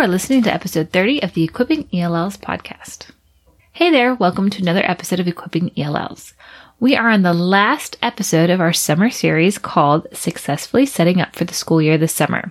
Are 0.00 0.08
listening 0.08 0.42
to 0.42 0.50
episode 0.50 0.88
30 0.92 1.22
of 1.22 1.34
the 1.34 1.44
Equipping 1.44 1.86
ELLs 1.92 2.38
podcast. 2.38 3.10
Hey 3.72 3.90
there, 3.90 4.14
welcome 4.14 4.48
to 4.48 4.62
another 4.62 4.80
episode 4.82 5.20
of 5.20 5.28
Equipping 5.28 5.72
ELLs. 5.76 6.32
We 6.80 6.96
are 6.96 7.10
on 7.10 7.20
the 7.20 7.34
last 7.34 7.98
episode 8.00 8.48
of 8.48 8.62
our 8.62 8.72
summer 8.72 9.10
series 9.10 9.58
called 9.58 10.06
Successfully 10.14 10.86
Setting 10.86 11.20
Up 11.20 11.36
for 11.36 11.44
the 11.44 11.52
School 11.52 11.82
Year 11.82 11.98
this 11.98 12.14
Summer. 12.14 12.50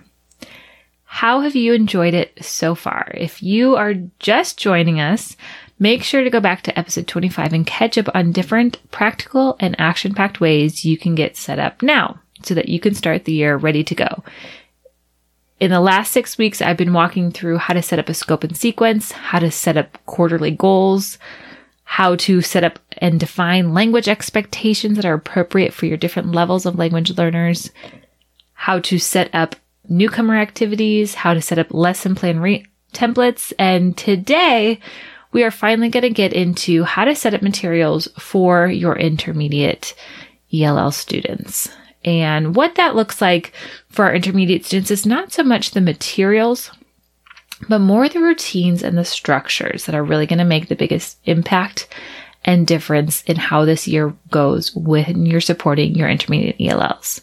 How 1.02 1.40
have 1.40 1.56
you 1.56 1.72
enjoyed 1.72 2.14
it 2.14 2.38
so 2.40 2.76
far? 2.76 3.10
If 3.14 3.42
you 3.42 3.74
are 3.74 3.94
just 4.20 4.56
joining 4.56 5.00
us, 5.00 5.36
make 5.80 6.04
sure 6.04 6.22
to 6.22 6.30
go 6.30 6.38
back 6.38 6.62
to 6.62 6.78
episode 6.78 7.08
25 7.08 7.52
and 7.52 7.66
catch 7.66 7.98
up 7.98 8.08
on 8.14 8.30
different 8.30 8.78
practical 8.92 9.56
and 9.58 9.74
action 9.76 10.14
packed 10.14 10.40
ways 10.40 10.84
you 10.84 10.96
can 10.96 11.16
get 11.16 11.36
set 11.36 11.58
up 11.58 11.82
now 11.82 12.20
so 12.44 12.54
that 12.54 12.68
you 12.68 12.78
can 12.78 12.94
start 12.94 13.24
the 13.24 13.32
year 13.32 13.56
ready 13.56 13.82
to 13.82 13.94
go. 13.96 14.22
In 15.60 15.70
the 15.70 15.80
last 15.80 16.12
six 16.12 16.38
weeks, 16.38 16.62
I've 16.62 16.78
been 16.78 16.94
walking 16.94 17.30
through 17.30 17.58
how 17.58 17.74
to 17.74 17.82
set 17.82 17.98
up 17.98 18.08
a 18.08 18.14
scope 18.14 18.44
and 18.44 18.56
sequence, 18.56 19.12
how 19.12 19.38
to 19.38 19.50
set 19.50 19.76
up 19.76 19.98
quarterly 20.06 20.50
goals, 20.50 21.18
how 21.84 22.16
to 22.16 22.40
set 22.40 22.64
up 22.64 22.78
and 22.96 23.20
define 23.20 23.74
language 23.74 24.08
expectations 24.08 24.96
that 24.96 25.04
are 25.04 25.12
appropriate 25.12 25.74
for 25.74 25.84
your 25.84 25.98
different 25.98 26.32
levels 26.32 26.64
of 26.64 26.78
language 26.78 27.16
learners, 27.18 27.70
how 28.54 28.78
to 28.78 28.98
set 28.98 29.28
up 29.34 29.54
newcomer 29.86 30.36
activities, 30.36 31.14
how 31.14 31.34
to 31.34 31.42
set 31.42 31.58
up 31.58 31.74
lesson 31.74 32.14
plan 32.14 32.40
re- 32.40 32.64
templates. 32.94 33.52
And 33.58 33.94
today 33.98 34.80
we 35.32 35.44
are 35.44 35.50
finally 35.50 35.90
going 35.90 36.04
to 36.04 36.10
get 36.10 36.32
into 36.32 36.84
how 36.84 37.04
to 37.04 37.14
set 37.14 37.34
up 37.34 37.42
materials 37.42 38.08
for 38.18 38.66
your 38.66 38.96
intermediate 38.96 39.94
ELL 40.54 40.90
students. 40.90 41.68
And 42.04 42.56
what 42.56 42.76
that 42.76 42.96
looks 42.96 43.20
like 43.20 43.52
for 43.88 44.06
our 44.06 44.14
intermediate 44.14 44.64
students 44.64 44.90
is 44.90 45.04
not 45.04 45.32
so 45.32 45.42
much 45.42 45.72
the 45.72 45.80
materials, 45.80 46.70
but 47.68 47.80
more 47.80 48.08
the 48.08 48.20
routines 48.20 48.82
and 48.82 48.96
the 48.96 49.04
structures 49.04 49.84
that 49.84 49.94
are 49.94 50.04
really 50.04 50.26
going 50.26 50.38
to 50.38 50.44
make 50.44 50.68
the 50.68 50.76
biggest 50.76 51.18
impact 51.24 51.88
and 52.44 52.66
difference 52.66 53.22
in 53.24 53.36
how 53.36 53.64
this 53.64 53.86
year 53.86 54.14
goes 54.30 54.74
when 54.74 55.26
you're 55.26 55.40
supporting 55.40 55.94
your 55.94 56.08
intermediate 56.08 56.56
ELLs. 56.58 57.20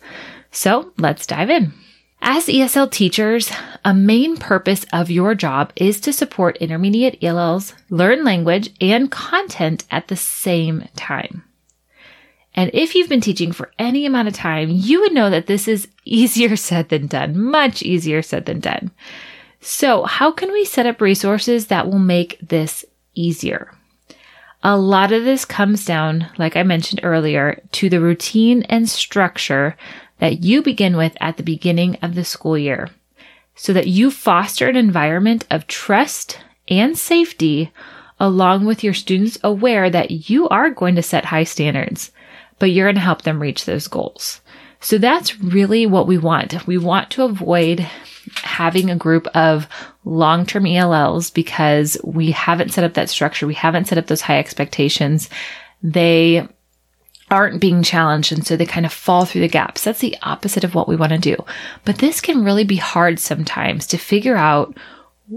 So 0.52 0.92
let's 0.98 1.26
dive 1.26 1.50
in. 1.50 1.74
As 2.22 2.48
ESL 2.48 2.92
teachers, 2.92 3.52
a 3.86 3.94
main 3.94 4.38
purpose 4.38 4.86
of 4.92 5.12
your 5.12 5.36
job 5.36 5.72
is 5.76 6.00
to 6.02 6.14
support 6.14 6.58
intermediate 6.58 7.24
ELLs 7.24 7.74
learn 7.90 8.24
language 8.24 8.70
and 8.82 9.12
content 9.12 9.86
at 9.92 10.08
the 10.08 10.16
same 10.16 10.88
time. 10.96 11.44
And 12.58 12.72
if 12.74 12.96
you've 12.96 13.08
been 13.08 13.22
teaching 13.22 13.52
for 13.52 13.72
any 13.78 14.08
amount 14.08 14.28
of 14.28 14.34
time, 14.34 14.70
you 14.72 15.00
would 15.02 15.14
know 15.14 15.30
that 15.30 15.46
this 15.46 15.68
is 15.68 15.88
easier 16.04 16.56
said 16.58 16.90
than 16.90 17.08
done, 17.08 17.40
much 17.40 17.84
easier 17.84 18.22
said 18.22 18.48
than 18.48 18.60
done. 18.60 18.92
So 19.62 20.04
how 20.04 20.32
can 20.32 20.52
we 20.52 20.66
set 20.66 20.88
up 20.88 21.00
resources 21.00 21.68
that 21.68 21.88
will 21.88 22.00
make 22.00 22.38
this 22.42 22.84
easier? 23.14 23.74
A 24.64 24.76
lot 24.76 25.12
of 25.12 25.24
this 25.24 25.46
comes 25.46 25.86
down, 25.86 26.30
like 26.40 26.56
I 26.56 26.64
mentioned 26.64 27.02
earlier, 27.04 27.62
to 27.74 27.90
the 27.90 28.02
routine 28.02 28.64
and 28.64 28.90
structure 28.90 29.78
that 30.18 30.44
you 30.44 30.64
begin 30.64 30.98
with 30.98 31.16
at 31.22 31.38
the 31.38 31.44
beginning 31.44 31.98
of 32.02 32.16
the 32.16 32.26
school 32.26 32.58
year 32.58 32.90
so 33.56 33.72
that 33.74 33.88
you 33.88 34.10
foster 34.10 34.68
an 34.68 34.76
environment 34.76 35.46
of 35.52 35.68
trust 35.68 36.40
and 36.68 36.98
safety 36.98 37.72
along 38.20 38.66
with 38.66 38.84
your 38.84 38.96
students 38.96 39.38
aware 39.44 39.90
that 39.92 40.30
you 40.30 40.50
are 40.50 40.72
going 40.72 40.96
to 40.96 41.04
set 41.04 41.26
high 41.26 41.44
standards 41.44 42.12
but 42.60 42.72
you're 42.72 42.88
going 42.88 42.96
to 42.96 43.02
help 43.02 43.24
them 43.24 43.42
reach 43.42 43.66
those 43.66 43.88
goals. 43.88 44.42
So 44.80 44.98
that's 44.98 45.40
really 45.40 45.86
what 45.86 46.08
we 46.08 46.18
want. 46.18 46.68
We 46.68 46.78
want 46.78 47.10
to 47.12 47.24
avoid 47.24 47.80
having 48.36 48.90
a 48.90 48.96
group 48.96 49.26
of 49.28 49.68
long-term 50.06 50.66
ELLs 50.66 51.32
because 51.32 51.98
we 52.04 52.32
haven't 52.32 52.74
set 52.74 52.84
up 52.84 52.94
that 52.94 53.10
structure. 53.10 53.48
We 53.48 53.56
haven't 53.56 53.86
set 53.86 53.98
up 53.98 54.08
those 54.08 54.22
high 54.22 54.38
expectations. 54.38 55.30
They 55.82 56.48
aren't 57.30 57.60
being 57.60 57.84
challenged. 57.84 58.32
And 58.32 58.46
so 58.46 58.56
they 58.56 58.66
kind 58.66 58.86
of 58.86 58.94
fall 58.94 59.26
through 59.26 59.42
the 59.42 59.48
gaps. 59.48 59.84
That's 59.84 60.00
the 60.00 60.18
opposite 60.22 60.64
of 60.64 60.76
what 60.76 60.88
we 60.88 60.96
want 60.96 61.12
to 61.12 61.18
do. 61.18 61.36
But 61.84 61.98
this 61.98 62.22
can 62.22 62.44
really 62.44 62.64
be 62.64 62.78
hard 62.78 63.20
sometimes 63.20 63.88
to 63.88 63.98
figure 63.98 64.38
out 64.38 64.78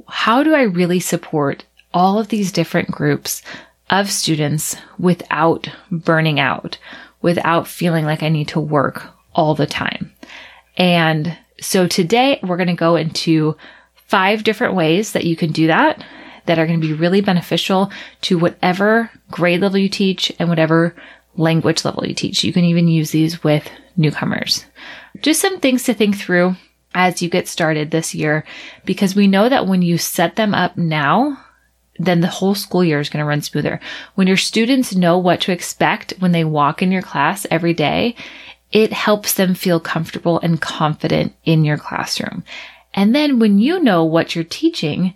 how 0.06 0.42
do 0.42 0.54
I 0.54 0.62
really 0.62 1.00
support 1.00 1.64
all 1.92 2.18
of 2.18 2.28
these 2.28 2.52
different 2.52 2.90
groups 2.90 3.42
of 3.88 4.10
students 4.10 4.76
without 4.98 5.68
burning 5.90 6.38
out, 6.38 6.78
without 7.22 7.68
feeling 7.68 8.04
like 8.04 8.22
I 8.22 8.28
need 8.28 8.48
to 8.48 8.60
work 8.60 9.02
all 9.34 9.54
the 9.54 9.66
time. 9.66 10.12
And 10.76 11.36
so 11.60 11.86
today 11.86 12.40
we're 12.42 12.56
going 12.56 12.68
to 12.68 12.74
go 12.74 12.96
into 12.96 13.56
five 14.06 14.44
different 14.44 14.74
ways 14.74 15.12
that 15.12 15.24
you 15.24 15.36
can 15.36 15.52
do 15.52 15.66
that 15.68 16.04
that 16.46 16.58
are 16.58 16.66
going 16.66 16.80
to 16.80 16.86
be 16.86 16.94
really 16.94 17.20
beneficial 17.20 17.92
to 18.22 18.38
whatever 18.38 19.10
grade 19.30 19.60
level 19.60 19.78
you 19.78 19.88
teach 19.88 20.32
and 20.38 20.48
whatever 20.48 20.96
language 21.36 21.84
level 21.84 22.06
you 22.06 22.14
teach. 22.14 22.42
You 22.42 22.52
can 22.52 22.64
even 22.64 22.88
use 22.88 23.10
these 23.10 23.44
with 23.44 23.70
newcomers. 23.96 24.64
Just 25.20 25.40
some 25.40 25.60
things 25.60 25.84
to 25.84 25.94
think 25.94 26.16
through 26.16 26.56
as 26.94 27.22
you 27.22 27.28
get 27.28 27.46
started 27.46 27.90
this 27.90 28.14
year, 28.16 28.44
because 28.84 29.14
we 29.14 29.28
know 29.28 29.48
that 29.48 29.66
when 29.68 29.80
you 29.82 29.96
set 29.96 30.34
them 30.34 30.54
up 30.54 30.76
now, 30.76 31.38
then 32.04 32.20
the 32.20 32.26
whole 32.26 32.54
school 32.54 32.82
year 32.82 33.00
is 33.00 33.08
going 33.08 33.22
to 33.22 33.28
run 33.28 33.42
smoother. 33.42 33.80
When 34.14 34.26
your 34.26 34.36
students 34.36 34.94
know 34.94 35.18
what 35.18 35.40
to 35.42 35.52
expect 35.52 36.14
when 36.18 36.32
they 36.32 36.44
walk 36.44 36.82
in 36.82 36.90
your 36.90 37.02
class 37.02 37.46
every 37.50 37.74
day, 37.74 38.16
it 38.72 38.92
helps 38.92 39.34
them 39.34 39.54
feel 39.54 39.80
comfortable 39.80 40.40
and 40.40 40.60
confident 40.60 41.34
in 41.44 41.64
your 41.64 41.76
classroom. 41.76 42.44
And 42.94 43.14
then 43.14 43.38
when 43.38 43.58
you 43.58 43.80
know 43.80 44.04
what 44.04 44.34
you're 44.34 44.44
teaching, 44.44 45.14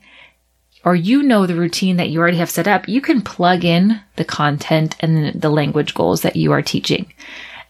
or 0.85 0.95
you 0.95 1.23
know 1.23 1.47
the 1.47 1.55
routine 1.55 1.97
that 1.97 2.11
you 2.11 2.21
already 2.21 2.37
have 2.37 2.51
set 2.51 2.69
up, 2.69 2.89
you 2.89 3.01
can 3.01 3.23
plug 3.23 3.65
in 3.65 4.01
the 4.17 4.25
content 4.25 4.97
and 5.01 5.41
the 5.41 5.49
language 5.49 5.95
goals 5.95 6.21
that 6.21 6.37
you 6.37 6.53
are 6.53 6.63
teaching. 6.63 7.13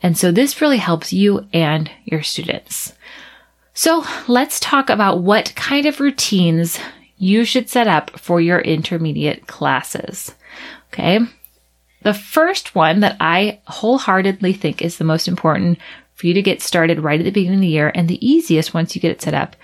And 0.03 0.19
so 0.19 0.33
this 0.33 0.61
really 0.61 0.79
helps 0.79 1.13
you 1.13 1.47
and 1.53 1.91
your 2.05 2.23
students. 2.23 2.93
So 3.73 4.05
let's 4.27 4.59
talk 4.61 4.91
about 4.91 5.21
what 5.21 5.55
kind 5.55 5.87
of 5.87 6.01
routines 6.01 6.79
you 7.17 7.45
should 7.45 7.69
set 7.69 7.87
up 7.87 8.19
for 8.19 8.41
your 8.41 8.61
intermediate 8.61 9.47
classes. 9.47 10.35
Okay. 10.93 11.21
The 12.03 12.15
first 12.15 12.75
one 12.75 13.01
that 13.01 13.17
I 13.19 13.61
wholeheartedly 13.67 14.53
think 14.53 14.83
is 14.83 14.99
the 14.99 15.05
most 15.05 15.27
important 15.27 15.79
for 16.15 16.27
you 16.27 16.35
to 16.35 16.43
get 16.43 16.63
started 16.63 17.01
right 17.01 17.19
at 17.19 17.25
the 17.25 17.31
beginning 17.31 17.59
of 17.59 17.63
the 17.63 17.69
year 17.69 17.91
and 17.95 18.09
the 18.09 18.25
easiest 18.27 18.75
once 18.75 18.95
you 18.95 19.01
get 19.01 19.11
it 19.11 19.23
set 19.23 19.35
up 19.35 19.57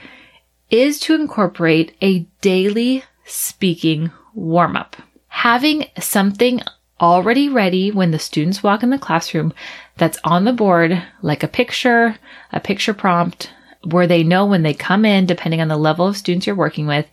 is 0.70 0.98
to 1.00 1.14
incorporate 1.14 1.96
a 2.00 2.20
daily 2.40 3.04
speaking 3.24 4.10
warm 4.34 4.76
up. 4.76 4.96
Having 5.28 5.86
something 5.98 6.60
already 7.00 7.48
ready 7.48 7.90
when 7.90 8.10
the 8.10 8.18
students 8.18 8.62
walk 8.62 8.82
in 8.82 8.90
the 8.90 8.98
classroom 8.98 9.52
that's 9.96 10.18
on 10.24 10.44
the 10.44 10.52
board, 10.52 11.02
like 11.22 11.42
a 11.42 11.48
picture, 11.48 12.16
a 12.52 12.60
picture 12.60 12.94
prompt, 12.94 13.50
where 13.84 14.06
they 14.06 14.22
know 14.22 14.46
when 14.46 14.62
they 14.62 14.74
come 14.74 15.04
in, 15.04 15.26
depending 15.26 15.60
on 15.60 15.68
the 15.68 15.76
level 15.76 16.06
of 16.06 16.16
students 16.16 16.46
you're 16.46 16.56
working 16.56 16.86
with, 16.86 17.06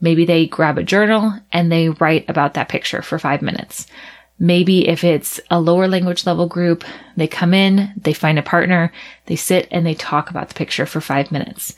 maybe 0.00 0.24
they 0.24 0.46
grab 0.46 0.78
a 0.78 0.82
journal 0.82 1.38
and 1.52 1.70
they 1.70 1.88
write 1.88 2.28
about 2.28 2.54
that 2.54 2.68
picture 2.68 3.02
for 3.02 3.18
five 3.18 3.42
minutes. 3.42 3.86
Maybe 4.38 4.86
if 4.86 5.02
it's 5.02 5.40
a 5.50 5.60
lower 5.60 5.88
language 5.88 6.26
level 6.26 6.46
group, 6.46 6.84
they 7.16 7.26
come 7.26 7.54
in, 7.54 7.92
they 7.96 8.12
find 8.12 8.38
a 8.38 8.42
partner, 8.42 8.92
they 9.26 9.36
sit 9.36 9.66
and 9.70 9.86
they 9.86 9.94
talk 9.94 10.28
about 10.28 10.48
the 10.48 10.54
picture 10.54 10.84
for 10.84 11.00
five 11.00 11.32
minutes. 11.32 11.74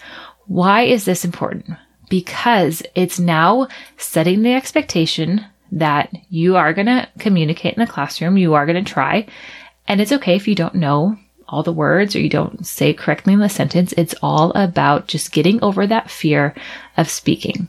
Why 0.46 0.82
is 0.82 1.04
this 1.04 1.24
important? 1.24 1.76
Because 2.08 2.82
it's 2.94 3.20
now 3.20 3.68
setting 3.96 4.42
the 4.42 4.54
expectation 4.54 5.44
that 5.70 6.12
you 6.30 6.56
are 6.56 6.72
going 6.72 6.86
to 6.86 7.08
communicate 7.18 7.74
in 7.74 7.80
the 7.80 7.90
classroom. 7.90 8.38
You 8.38 8.54
are 8.54 8.66
going 8.66 8.82
to 8.82 8.92
try. 8.92 9.26
And 9.86 10.00
it's 10.00 10.12
okay 10.12 10.34
if 10.34 10.48
you 10.48 10.54
don't 10.54 10.74
know 10.74 11.18
all 11.48 11.62
the 11.62 11.72
words 11.72 12.14
or 12.14 12.20
you 12.20 12.28
don't 12.28 12.66
say 12.66 12.92
correctly 12.92 13.32
in 13.32 13.40
the 13.40 13.48
sentence. 13.48 13.92
It's 13.96 14.14
all 14.22 14.50
about 14.52 15.08
just 15.08 15.32
getting 15.32 15.62
over 15.62 15.86
that 15.86 16.10
fear 16.10 16.54
of 16.96 17.08
speaking. 17.08 17.68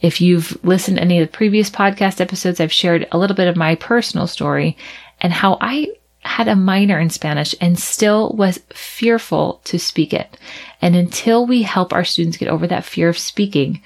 If 0.00 0.20
you've 0.20 0.62
listened 0.64 0.98
to 0.98 1.02
any 1.02 1.20
of 1.20 1.28
the 1.28 1.36
previous 1.36 1.70
podcast 1.70 2.20
episodes, 2.20 2.60
I've 2.60 2.72
shared 2.72 3.08
a 3.10 3.18
little 3.18 3.36
bit 3.36 3.48
of 3.48 3.56
my 3.56 3.74
personal 3.74 4.26
story 4.26 4.76
and 5.20 5.32
how 5.32 5.58
I 5.60 5.88
had 6.20 6.48
a 6.48 6.56
minor 6.56 6.98
in 7.00 7.10
Spanish 7.10 7.54
and 7.60 7.78
still 7.78 8.30
was 8.30 8.60
fearful 8.70 9.60
to 9.64 9.78
speak 9.78 10.12
it. 10.12 10.38
And 10.80 10.94
until 10.94 11.46
we 11.46 11.62
help 11.62 11.92
our 11.92 12.04
students 12.04 12.36
get 12.36 12.48
over 12.48 12.66
that 12.66 12.84
fear 12.84 13.08
of 13.08 13.18
speaking, 13.18 13.82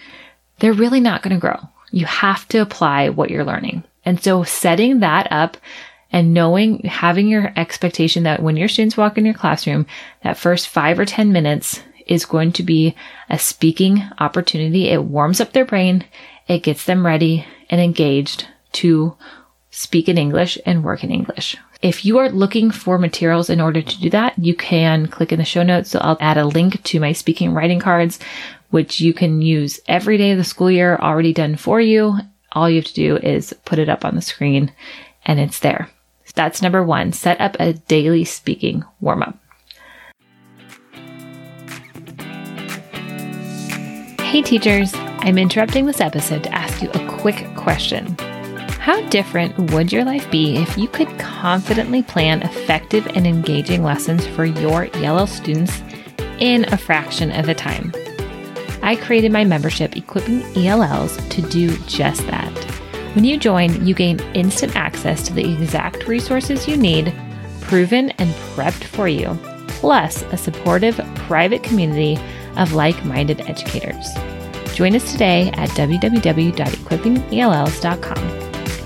they're 0.58 0.73
really 0.73 1.00
not 1.00 1.23
going 1.23 1.34
to 1.34 1.40
grow. 1.40 1.58
You 1.90 2.06
have 2.06 2.46
to 2.49 2.58
apply 2.58 3.11
what 3.11 3.31
you're 3.31 3.44
learning. 3.44 3.84
And 4.05 4.23
so 4.23 4.43
setting 4.43 5.00
that 5.00 5.29
up 5.31 5.56
and 6.12 6.35
knowing, 6.35 6.81
having 6.81 7.26
your 7.29 7.53
expectation 7.56 8.23
that 8.25 8.43
when 8.43 8.56
your 8.56 8.69
students 8.69 8.97
walk 8.97 9.19
in 9.19 9.25
your 9.25 9.35
classroom, 9.35 9.87
that 10.23 10.37
first 10.37 10.69
five 10.69 10.99
or 10.99 11.06
10 11.06 11.32
minutes 11.32 11.81
is 12.06 12.26
going 12.26 12.53
to 12.53 12.62
be 12.62 12.94
a 13.31 13.38
speaking 13.38 14.03
opportunity. 14.19 14.88
It 14.88 15.05
warms 15.05 15.41
up 15.41 15.53
their 15.53 15.64
brain. 15.64 16.05
It 16.49 16.62
gets 16.62 16.85
them 16.85 17.06
ready 17.06 17.47
and 17.70 17.81
engaged 17.81 18.47
to 18.73 19.17
speak 19.70 20.09
in 20.09 20.19
English 20.19 20.59
and 20.67 20.85
work 20.85 21.03
in 21.03 21.11
English. 21.11 21.56
If 21.81 22.05
you 22.05 22.19
are 22.19 22.29
looking 22.29 22.70
for 22.70 22.99
materials 22.99 23.50
in 23.50 23.61
order 23.61 23.82
to 23.82 24.00
do 24.00 24.11
that, 24.11 24.38
you 24.38 24.55
can 24.55 25.08
click 25.08 25.32
in 25.32 25.38
the 25.38 25.44
show 25.44 25.62
notes. 25.62 25.91
So 25.91 25.99
I'll 26.00 26.19
add 26.20 26.37
a 26.37 26.44
link 26.44 26.82
to 26.82 27.00
my 27.00 27.12
speaking 27.12 27.55
writing 27.55 27.81
cards, 27.81 28.20
which 28.70 29.00
you 29.00 29.12
can 29.12 29.41
use 29.41 29.81
every 29.88 30.19
day 30.19 30.32
of 30.32 30.38
the 30.38 30.44
school 30.44 30.70
year 30.70 30.97
already 30.97 31.32
done 31.32 31.56
for 31.56 31.81
you. 31.81 32.19
All 32.53 32.69
you 32.69 32.76
have 32.76 32.85
to 32.85 32.94
do 32.94 33.17
is 33.17 33.55
put 33.65 33.79
it 33.79 33.88
up 33.88 34.05
on 34.05 34.15
the 34.15 34.23
screen 34.23 34.73
and 35.25 35.41
it's 35.41 35.61
there. 35.61 35.88
That's 36.34 36.62
number 36.62 36.82
one. 36.82 37.12
Set 37.12 37.40
up 37.40 37.56
a 37.61 37.75
daily 37.75 38.25
speaking 38.25 38.84
warm 39.00 39.23
up. 39.23 39.38
Hey 44.20 44.40
teachers, 44.40 44.94
I'm 44.94 45.37
interrupting 45.37 45.84
this 45.84 46.00
episode 46.00 46.43
to 46.44 46.55
ask 46.55 46.82
you 46.82 46.90
a 46.90 47.19
quick 47.19 47.46
question. 47.55 48.17
How 48.81 49.06
different 49.11 49.70
would 49.73 49.93
your 49.93 50.05
life 50.05 50.29
be 50.31 50.56
if 50.56 50.76
you 50.79 50.88
could 50.88 51.19
confidently 51.19 52.02
plan 52.02 52.43
effective 52.43 53.06
and 53.08 53.26
engaging 53.26 53.84
lessons 53.84 54.26
for 54.26 54.44
your 54.44 54.88
ELL 54.94 55.26
students 55.26 55.82
in 56.40 56.64
a 56.73 56.76
fraction 56.76 57.31
of 57.31 57.46
the 57.46 57.55
time? 57.55 57.93
I 58.82 58.96
created 58.96 59.31
my 59.31 59.44
membership 59.44 59.96
equipping 59.96 60.43
ELLs 60.56 61.17
to 61.29 61.43
do 61.43 61.76
just 61.87 62.26
that. 62.26 62.62
When 63.14 63.25
you 63.25 63.38
join, 63.38 63.87
you 63.87 63.94
gain 63.94 64.19
instant 64.35 64.75
access 64.75 65.23
to 65.26 65.35
the 65.35 65.53
exact 65.53 66.09
resources 66.09 66.67
you 66.67 66.79
need, 66.79 67.12
proven 67.61 68.09
and 68.12 68.31
prepped 68.55 68.85
for 68.85 69.06
you, 69.06 69.38
plus 69.69 70.23
a 70.25 70.37
supportive 70.37 70.97
private 71.17 71.62
community 71.62 72.19
of 72.56 72.73
like 72.73 73.05
minded 73.05 73.43
educators. 73.43 74.09
Join 74.75 74.97
us 74.97 75.12
today 75.12 75.50
at 75.55 75.69
www.equippingells.com. 75.70 78.38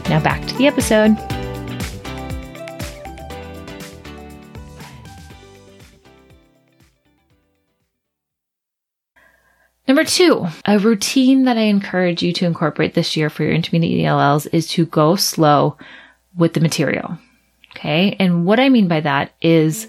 Now 0.09 0.21
back 0.21 0.47
to 0.47 0.55
the 0.57 0.67
episode. 0.67 1.17
Two, 10.07 10.47
a 10.65 10.79
routine 10.79 11.45
that 11.45 11.57
I 11.57 11.63
encourage 11.63 12.23
you 12.23 12.33
to 12.35 12.47
incorporate 12.47 12.95
this 12.95 13.17
year 13.17 13.31
for 13.31 13.43
your 13.43 13.53
intermediate 13.53 14.05
ELLs 14.05 14.47
is 14.47 14.69
to 14.69 14.87
go 14.87 15.17
slow 15.17 15.77
with 16.37 16.55
the 16.55 16.61
material. 16.61 17.19
Okay. 17.77 18.17
And 18.19 18.47
what 18.47 18.61
I 18.61 18.69
mean 18.69 18.89
by 18.89 19.01
that 19.01 19.33
is 19.43 19.87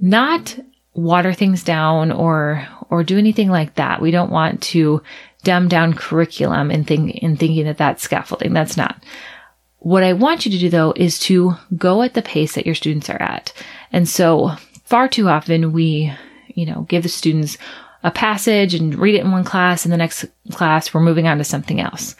not 0.00 0.58
water 0.94 1.32
things 1.32 1.62
down 1.64 2.12
or, 2.12 2.66
or 2.90 3.02
do 3.02 3.18
anything 3.18 3.50
like 3.50 3.74
that. 3.74 4.00
We 4.00 4.10
don't 4.10 4.30
want 4.30 4.62
to 4.62 5.02
dumb 5.42 5.68
down 5.68 5.94
curriculum 5.94 6.70
and 6.70 6.86
think, 6.86 7.16
in 7.16 7.36
thinking 7.36 7.64
that 7.64 7.78
that's 7.78 8.02
scaffolding. 8.02 8.52
That's 8.52 8.76
not. 8.76 9.02
What 9.78 10.02
I 10.02 10.12
want 10.12 10.44
you 10.44 10.52
to 10.52 10.58
do 10.58 10.68
though 10.68 10.92
is 10.96 11.18
to 11.20 11.54
go 11.76 12.02
at 12.02 12.14
the 12.14 12.22
pace 12.22 12.54
that 12.54 12.66
your 12.66 12.74
students 12.74 13.08
are 13.08 13.22
at. 13.22 13.52
And 13.92 14.08
so 14.08 14.52
far 14.84 15.08
too 15.08 15.28
often 15.28 15.72
we, 15.72 16.12
you 16.48 16.66
know, 16.66 16.86
give 16.88 17.02
the 17.04 17.08
students 17.08 17.58
a 18.02 18.10
passage 18.10 18.74
and 18.74 18.94
read 18.98 19.14
it 19.14 19.22
in 19.22 19.32
one 19.32 19.44
class 19.44 19.84
and 19.84 19.92
the 19.92 19.96
next 19.96 20.24
class 20.52 20.92
we're 20.92 21.00
moving 21.00 21.26
on 21.26 21.38
to 21.38 21.44
something 21.44 21.80
else. 21.80 22.14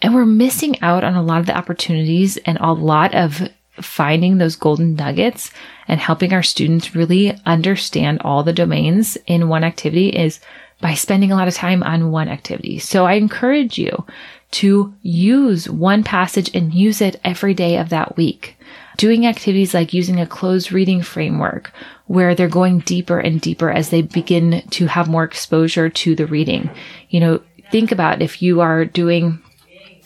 And 0.00 0.14
we're 0.14 0.26
missing 0.26 0.80
out 0.80 1.04
on 1.04 1.14
a 1.14 1.22
lot 1.22 1.40
of 1.40 1.46
the 1.46 1.56
opportunities 1.56 2.36
and 2.38 2.58
a 2.60 2.72
lot 2.72 3.14
of 3.14 3.48
finding 3.80 4.38
those 4.38 4.56
golden 4.56 4.94
nuggets 4.94 5.50
and 5.86 6.00
helping 6.00 6.32
our 6.32 6.42
students 6.42 6.94
really 6.94 7.36
understand 7.46 8.20
all 8.22 8.42
the 8.42 8.52
domains 8.52 9.16
in 9.26 9.48
one 9.48 9.64
activity 9.64 10.08
is 10.08 10.40
by 10.80 10.94
spending 10.94 11.32
a 11.32 11.36
lot 11.36 11.48
of 11.48 11.54
time 11.54 11.82
on 11.82 12.10
one 12.10 12.28
activity. 12.28 12.78
So 12.78 13.06
I 13.06 13.14
encourage 13.14 13.78
you 13.78 14.04
to 14.52 14.94
use 15.02 15.68
one 15.68 16.04
passage 16.04 16.54
and 16.54 16.72
use 16.72 17.00
it 17.00 17.20
every 17.24 17.54
day 17.54 17.76
of 17.76 17.88
that 17.90 18.16
week. 18.16 18.56
Doing 18.98 19.26
activities 19.26 19.72
like 19.72 19.94
using 19.94 20.20
a 20.20 20.26
close 20.26 20.70
reading 20.70 21.02
framework 21.02 21.72
where 22.06 22.34
they're 22.34 22.48
going 22.48 22.80
deeper 22.80 23.18
and 23.18 23.40
deeper 23.40 23.70
as 23.70 23.88
they 23.88 24.02
begin 24.02 24.62
to 24.70 24.86
have 24.86 25.08
more 25.08 25.24
exposure 25.24 25.88
to 25.88 26.14
the 26.14 26.26
reading. 26.26 26.68
You 27.08 27.20
know, 27.20 27.40
think 27.70 27.92
about 27.92 28.20
if 28.20 28.42
you 28.42 28.60
are 28.60 28.84
doing 28.84 29.40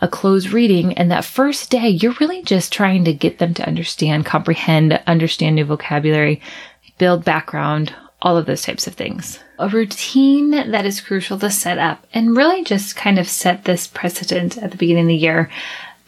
a 0.02 0.08
close 0.08 0.48
reading 0.48 0.92
and 0.94 1.10
that 1.10 1.24
first 1.24 1.70
day, 1.70 1.88
you're 1.88 2.16
really 2.20 2.42
just 2.42 2.72
trying 2.72 3.04
to 3.04 3.14
get 3.14 3.38
them 3.38 3.54
to 3.54 3.66
understand, 3.66 4.26
comprehend, 4.26 5.00
understand 5.06 5.56
new 5.56 5.64
vocabulary, 5.64 6.42
build 6.98 7.24
background, 7.24 7.94
all 8.20 8.36
of 8.36 8.46
those 8.46 8.62
types 8.62 8.86
of 8.86 8.94
things. 8.94 9.38
A 9.58 9.68
routine 9.68 10.50
that 10.50 10.84
is 10.84 11.00
crucial 11.00 11.38
to 11.38 11.50
set 11.50 11.78
up 11.78 12.06
and 12.12 12.36
really 12.36 12.62
just 12.62 12.94
kind 12.96 13.18
of 13.18 13.28
set 13.28 13.64
this 13.64 13.86
precedent 13.86 14.58
at 14.58 14.70
the 14.70 14.76
beginning 14.76 15.04
of 15.04 15.08
the 15.08 15.16
year, 15.16 15.50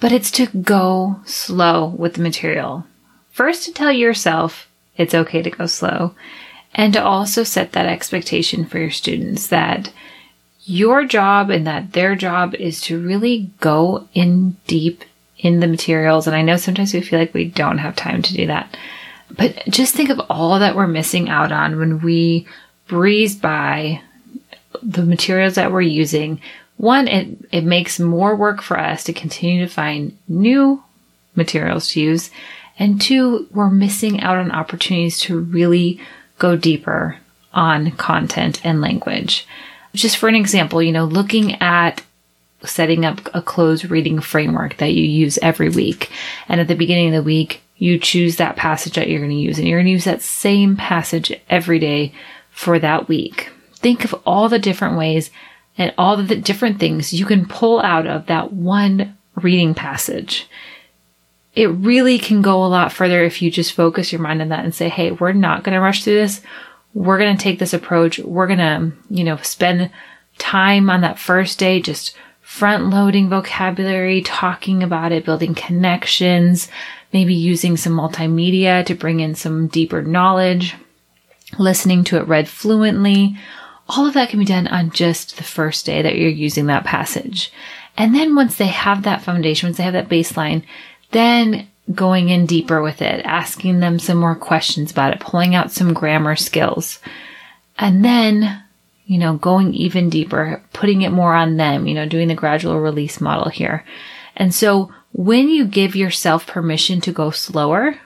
but 0.00 0.12
it's 0.12 0.30
to 0.32 0.46
go 0.46 1.20
slow 1.24 1.86
with 1.86 2.14
the 2.14 2.22
material. 2.22 2.86
First, 3.30 3.64
to 3.64 3.72
tell 3.72 3.92
yourself 3.92 4.68
it's 4.96 5.14
okay 5.14 5.42
to 5.42 5.50
go 5.50 5.66
slow, 5.66 6.14
and 6.74 6.92
to 6.92 7.02
also 7.02 7.42
set 7.42 7.72
that 7.72 7.86
expectation 7.86 8.64
for 8.64 8.78
your 8.78 8.90
students 8.90 9.46
that 9.48 9.92
your 10.64 11.04
job 11.04 11.50
and 11.50 11.66
that 11.66 11.92
their 11.92 12.14
job 12.14 12.54
is 12.54 12.80
to 12.82 13.00
really 13.00 13.50
go 13.60 14.08
in 14.14 14.56
deep 14.66 15.04
in 15.38 15.60
the 15.60 15.66
materials. 15.66 16.26
And 16.26 16.34
I 16.34 16.42
know 16.42 16.56
sometimes 16.56 16.94
we 16.94 17.02
feel 17.02 17.18
like 17.18 17.34
we 17.34 17.44
don't 17.44 17.78
have 17.78 17.94
time 17.94 18.22
to 18.22 18.34
do 18.34 18.46
that. 18.46 18.76
But 19.30 19.62
just 19.68 19.94
think 19.94 20.10
of 20.10 20.20
all 20.30 20.58
that 20.58 20.74
we're 20.74 20.86
missing 20.86 21.28
out 21.28 21.52
on 21.52 21.78
when 21.78 22.00
we 22.00 22.46
breeze 22.88 23.36
by 23.36 24.00
the 24.82 25.02
materials 25.02 25.56
that 25.56 25.72
we're 25.72 25.82
using. 25.82 26.40
One, 26.76 27.08
it, 27.08 27.38
it 27.52 27.64
makes 27.64 28.00
more 28.00 28.34
work 28.34 28.60
for 28.62 28.78
us 28.78 29.04
to 29.04 29.12
continue 29.12 29.64
to 29.64 29.72
find 29.72 30.16
new 30.28 30.82
materials 31.34 31.88
to 31.90 32.00
use. 32.00 32.30
And 32.78 33.00
two, 33.00 33.48
we're 33.52 33.70
missing 33.70 34.20
out 34.20 34.38
on 34.38 34.50
opportunities 34.50 35.18
to 35.20 35.38
really 35.38 36.00
go 36.38 36.56
deeper 36.56 37.18
on 37.52 37.92
content 37.92 38.60
and 38.64 38.80
language. 38.80 39.46
Just 39.94 40.16
for 40.16 40.28
an 40.28 40.34
example, 40.34 40.82
you 40.82 40.90
know, 40.92 41.04
looking 41.04 41.54
at 41.62 42.02
setting 42.64 43.04
up 43.04 43.20
a 43.34 43.42
close 43.42 43.84
reading 43.84 44.20
framework 44.20 44.76
that 44.78 44.92
you 44.92 45.04
use 45.04 45.38
every 45.42 45.68
week. 45.68 46.10
And 46.48 46.60
at 46.60 46.68
the 46.68 46.74
beginning 46.74 47.08
of 47.08 47.14
the 47.14 47.22
week, 47.22 47.60
you 47.76 47.98
choose 47.98 48.36
that 48.36 48.56
passage 48.56 48.94
that 48.94 49.08
you're 49.08 49.20
going 49.20 49.30
to 49.30 49.36
use 49.36 49.58
and 49.58 49.68
you're 49.68 49.78
going 49.78 49.86
to 49.86 49.92
use 49.92 50.04
that 50.04 50.22
same 50.22 50.76
passage 50.76 51.32
every 51.48 51.78
day 51.78 52.12
for 52.50 52.78
that 52.78 53.08
week. 53.08 53.50
Think 53.76 54.04
of 54.04 54.14
all 54.24 54.48
the 54.48 54.58
different 54.58 54.96
ways 54.96 55.30
and 55.76 55.92
all 55.98 56.16
the 56.16 56.36
different 56.36 56.78
things 56.78 57.12
you 57.12 57.26
can 57.26 57.46
pull 57.46 57.80
out 57.80 58.06
of 58.06 58.26
that 58.26 58.52
one 58.52 59.16
reading 59.36 59.74
passage. 59.74 60.48
It 61.54 61.66
really 61.66 62.18
can 62.18 62.42
go 62.42 62.64
a 62.64 62.66
lot 62.66 62.92
further 62.92 63.22
if 63.22 63.40
you 63.40 63.50
just 63.50 63.72
focus 63.72 64.12
your 64.12 64.20
mind 64.20 64.42
on 64.42 64.48
that 64.48 64.64
and 64.64 64.74
say, 64.74 64.88
Hey, 64.88 65.12
we're 65.12 65.32
not 65.32 65.62
going 65.62 65.74
to 65.74 65.80
rush 65.80 66.04
through 66.04 66.14
this. 66.14 66.40
We're 66.94 67.18
going 67.18 67.36
to 67.36 67.42
take 67.42 67.58
this 67.58 67.74
approach. 67.74 68.18
We're 68.18 68.46
going 68.46 68.58
to, 68.58 68.92
you 69.10 69.24
know, 69.24 69.36
spend 69.38 69.90
time 70.38 70.90
on 70.90 71.00
that 71.02 71.18
first 71.18 71.58
day 71.58 71.80
just 71.80 72.16
front 72.40 72.90
loading 72.90 73.28
vocabulary, 73.28 74.22
talking 74.22 74.82
about 74.82 75.12
it, 75.12 75.24
building 75.24 75.54
connections, 75.54 76.68
maybe 77.12 77.34
using 77.34 77.76
some 77.76 77.94
multimedia 77.94 78.84
to 78.86 78.94
bring 78.94 79.20
in 79.20 79.34
some 79.34 79.66
deeper 79.68 80.02
knowledge, 80.02 80.74
listening 81.58 82.04
to 82.04 82.16
it 82.18 82.28
read 82.28 82.48
fluently. 82.48 83.36
All 83.88 84.06
of 84.06 84.14
that 84.14 84.30
can 84.30 84.38
be 84.38 84.44
done 84.44 84.66
on 84.68 84.90
just 84.90 85.36
the 85.36 85.42
first 85.42 85.84
day 85.84 86.02
that 86.02 86.16
you're 86.16 86.28
using 86.28 86.66
that 86.66 86.84
passage. 86.84 87.52
And 87.96 88.14
then 88.14 88.34
once 88.34 88.56
they 88.56 88.66
have 88.66 89.02
that 89.02 89.22
foundation, 89.22 89.68
once 89.68 89.76
they 89.76 89.84
have 89.84 89.92
that 89.92 90.08
baseline, 90.08 90.64
then 91.10 91.68
going 91.92 92.30
in 92.30 92.46
deeper 92.46 92.82
with 92.82 93.02
it, 93.02 93.24
asking 93.26 93.80
them 93.80 93.98
some 93.98 94.16
more 94.16 94.34
questions 94.34 94.90
about 94.90 95.12
it, 95.12 95.20
pulling 95.20 95.54
out 95.54 95.70
some 95.70 95.92
grammar 95.92 96.34
skills. 96.34 96.98
And 97.78 98.04
then 98.04 98.64
you 99.06 99.18
know, 99.18 99.36
going 99.36 99.74
even 99.74 100.08
deeper, 100.08 100.62
putting 100.72 101.02
it 101.02 101.10
more 101.10 101.34
on 101.34 101.56
them, 101.56 101.86
you 101.86 101.94
know, 101.94 102.06
doing 102.06 102.28
the 102.28 102.34
gradual 102.34 102.80
release 102.80 103.20
model 103.20 103.50
here. 103.50 103.84
And 104.36 104.54
so 104.54 104.92
when 105.12 105.48
you 105.48 105.66
give 105.66 105.94
yourself 105.94 106.46
permission 106.46 107.00
to 107.02 107.12
go 107.12 107.30
slower, 107.30 108.00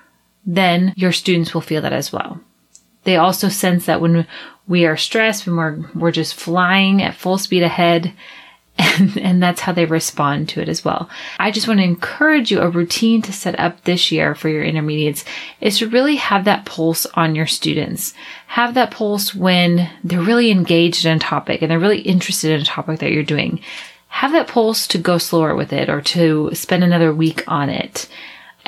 then 0.44 0.92
your 0.96 1.12
students 1.12 1.54
will 1.54 1.60
feel 1.60 1.82
that 1.82 1.92
as 1.92 2.12
well. 2.12 2.40
They 3.04 3.16
also 3.16 3.48
sense 3.48 3.86
that 3.86 4.00
when 4.00 4.26
we 4.68 4.86
are 4.86 4.96
stressed, 4.96 5.46
when 5.46 5.56
we're, 5.56 5.78
we're 5.94 6.12
just 6.12 6.34
flying 6.34 7.02
at 7.02 7.14
full 7.14 7.38
speed 7.38 7.62
ahead, 7.62 8.12
and, 8.78 9.18
and 9.18 9.42
that's 9.42 9.62
how 9.62 9.72
they 9.72 9.86
respond 9.86 10.48
to 10.50 10.60
it 10.60 10.68
as 10.68 10.84
well. 10.84 11.10
I 11.38 11.50
just 11.50 11.66
want 11.66 11.80
to 11.80 11.84
encourage 11.84 12.52
you 12.52 12.60
a 12.60 12.68
routine 12.68 13.22
to 13.22 13.32
set 13.32 13.58
up 13.58 13.82
this 13.82 14.12
year 14.12 14.36
for 14.36 14.48
your 14.48 14.62
intermediates 14.62 15.24
is 15.60 15.78
to 15.78 15.88
really 15.88 16.16
have 16.16 16.44
that 16.44 16.64
pulse 16.64 17.04
on 17.14 17.34
your 17.34 17.46
students. 17.46 18.14
Have 18.46 18.74
that 18.74 18.92
pulse 18.92 19.34
when 19.34 19.90
they're 20.04 20.22
really 20.22 20.52
engaged 20.52 21.04
in 21.04 21.16
a 21.16 21.18
topic 21.18 21.60
and 21.60 21.70
they're 21.70 21.78
really 21.80 22.02
interested 22.02 22.52
in 22.52 22.60
a 22.60 22.64
topic 22.64 23.00
that 23.00 23.10
you're 23.10 23.24
doing. 23.24 23.60
Have 24.08 24.30
that 24.32 24.48
pulse 24.48 24.86
to 24.88 24.98
go 24.98 25.18
slower 25.18 25.56
with 25.56 25.72
it 25.72 25.88
or 25.88 26.00
to 26.02 26.50
spend 26.54 26.84
another 26.84 27.12
week 27.12 27.42
on 27.48 27.68
it 27.70 28.08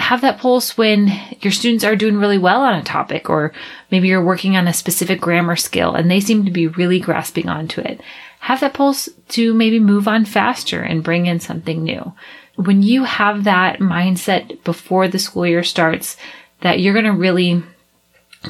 have 0.01 0.23
that 0.23 0.39
pulse 0.39 0.77
when 0.77 1.13
your 1.41 1.53
students 1.53 1.85
are 1.85 1.97
doing 1.97 2.17
really 2.17 2.39
well 2.39 2.63
on 2.63 2.75
a 2.75 2.83
topic, 2.83 3.31
or 3.31 3.53
maybe 3.91 4.09
you're 4.09 4.25
working 4.25 4.57
on 4.57 4.67
a 4.67 4.73
specific 4.73 5.21
grammar 5.21 5.57
skill 5.57 5.95
and 5.95 6.11
they 6.11 6.21
seem 6.21 6.45
to 6.45 6.51
be 6.51 6.67
really 6.67 6.99
grasping 6.99 7.49
onto 7.49 7.81
it 7.81 8.01
have 8.41 8.61
that 8.61 8.75
pulse 8.75 9.09
to 9.29 9.55
maybe 9.55 9.79
move 9.79 10.09
on 10.09 10.25
faster 10.25 10.81
and 10.81 11.05
bring 11.05 11.27
in 11.27 11.39
something 11.39 11.85
new. 11.85 12.13
When 12.57 12.83
you 12.83 13.05
have 13.05 13.45
that 13.45 13.79
mindset 13.79 14.65
before 14.65 15.09
the 15.09 15.19
school 15.19 15.47
year 15.47 15.63
starts, 15.63 16.17
that 16.63 16.81
you're 16.81 16.95
going 16.95 17.05
to 17.05 17.13
really 17.13 17.63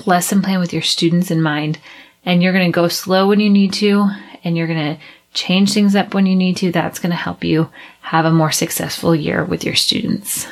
lesson 0.07 0.43
plan 0.43 0.61
with 0.61 0.73
your 0.73 0.83
students 0.83 1.31
in 1.31 1.43
mind 1.43 1.79
and 2.25 2.43
you're 2.43 2.53
going 2.53 2.71
to 2.71 2.75
go 2.75 2.87
slow 2.87 3.29
when 3.29 3.41
you 3.41 3.51
need 3.51 3.73
to 3.75 4.09
and 4.45 4.57
you're 4.57 4.69
going 4.69 4.95
to 4.97 5.03
change 5.35 5.73
things 5.73 5.97
up 5.97 6.15
when 6.15 6.27
you 6.27 6.37
need 6.37 6.57
to, 6.59 6.71
that's 6.71 7.01
going 7.01 7.11
to 7.11 7.17
help 7.17 7.43
you 7.43 7.69
have 8.01 8.25
a 8.25 8.31
more 8.31 8.53
successful 8.53 9.15
year 9.15 9.45
with 9.45 9.65
your 9.65 9.75
students. 9.75 10.47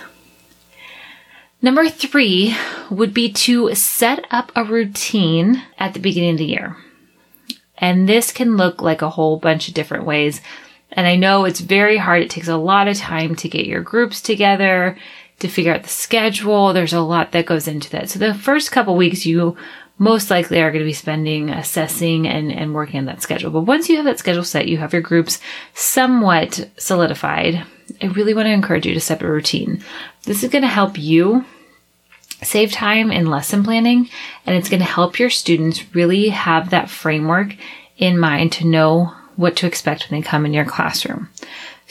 Number 1.61 1.89
three 1.89 2.57
would 2.89 3.13
be 3.13 3.33
to 3.33 3.75
set 3.75 4.25
up 4.31 4.53
a 4.55 4.65
routine 4.65 5.63
at 5.77 5.93
the 5.93 6.01
beginning 6.01 6.33
of 6.33 6.39
the 6.39 6.45
year. 6.45 6.77
And 7.77 8.09
this 8.09 8.33
can 8.33 8.57
look 8.57 8.81
like 8.81 9.03
a 9.03 9.11
whole 9.11 9.39
bunch 9.39 9.69
of 9.69 9.75
different 9.75 10.05
ways. 10.05 10.41
And 10.93 11.07
I 11.07 11.17
know 11.17 11.45
it's 11.45 11.61
very 11.61 11.97
hard. 11.97 12.23
It 12.23 12.31
takes 12.31 12.49
a 12.49 12.57
lot 12.57 12.89
of 12.89 12.97
time 12.97 13.35
to 13.37 13.49
get 13.49 13.67
your 13.67 13.83
groups 13.83 14.21
together, 14.21 14.97
to 15.41 15.49
figure 15.49 15.73
out 15.73 15.83
the 15.83 15.89
schedule. 15.89 16.73
There's 16.73 16.93
a 16.93 17.01
lot 17.01 17.33
that 17.33 17.47
goes 17.47 17.69
into 17.69 17.91
that. 17.91 18.11
So 18.11 18.19
the 18.19 18.35
first 18.35 18.73
couple 18.73 18.97
weeks, 18.97 19.27
you 19.27 19.57
most 19.99 20.31
likely 20.31 20.61
are 20.61 20.71
going 20.71 20.83
to 20.83 20.89
be 20.89 20.93
spending 20.93 21.51
assessing 21.51 22.27
and, 22.27 22.53
and 22.53 22.75
working 22.75 23.01
on 23.01 23.07
that 23.07 23.23
schedule. 23.23 23.51
But 23.51 23.63
once 23.63 23.89
you 23.89 23.97
have 23.97 24.05
that 24.05 24.19
schedule 24.19 24.45
set, 24.45 24.69
you 24.69 24.79
have 24.79 24.93
your 24.93 25.03
groups 25.03 25.41
somewhat 25.75 26.69
solidified. 26.77 27.65
I 28.01 28.07
really 28.07 28.35
want 28.35 28.47
to 28.47 28.53
encourage 28.53 28.87
you 28.87 28.95
to 28.95 29.01
set 29.01 29.23
a 29.23 29.29
routine. 29.29 29.83
This 30.23 30.45
is 30.45 30.51
going 30.51 30.63
to 30.63 30.69
help 30.69 30.99
you 30.99 31.45
save 32.43 32.71
time 32.71 33.11
in 33.11 33.27
lesson 33.27 33.65
planning 33.65 34.09
and 34.47 34.55
it's 34.55 34.69
going 34.69 34.79
to 34.79 34.87
help 34.87 35.19
your 35.19 35.31
students 35.31 35.93
really 35.95 36.29
have 36.29 36.71
that 36.71 36.89
framework 36.89 37.57
in 37.97 38.17
mind 38.17 38.53
to 38.53 38.67
know 38.67 39.13
what 39.35 39.57
to 39.57 39.67
expect 39.67 40.09
when 40.09 40.21
they 40.21 40.27
come 40.27 40.47
in 40.47 40.53
your 40.53 40.65
classroom. 40.65 41.29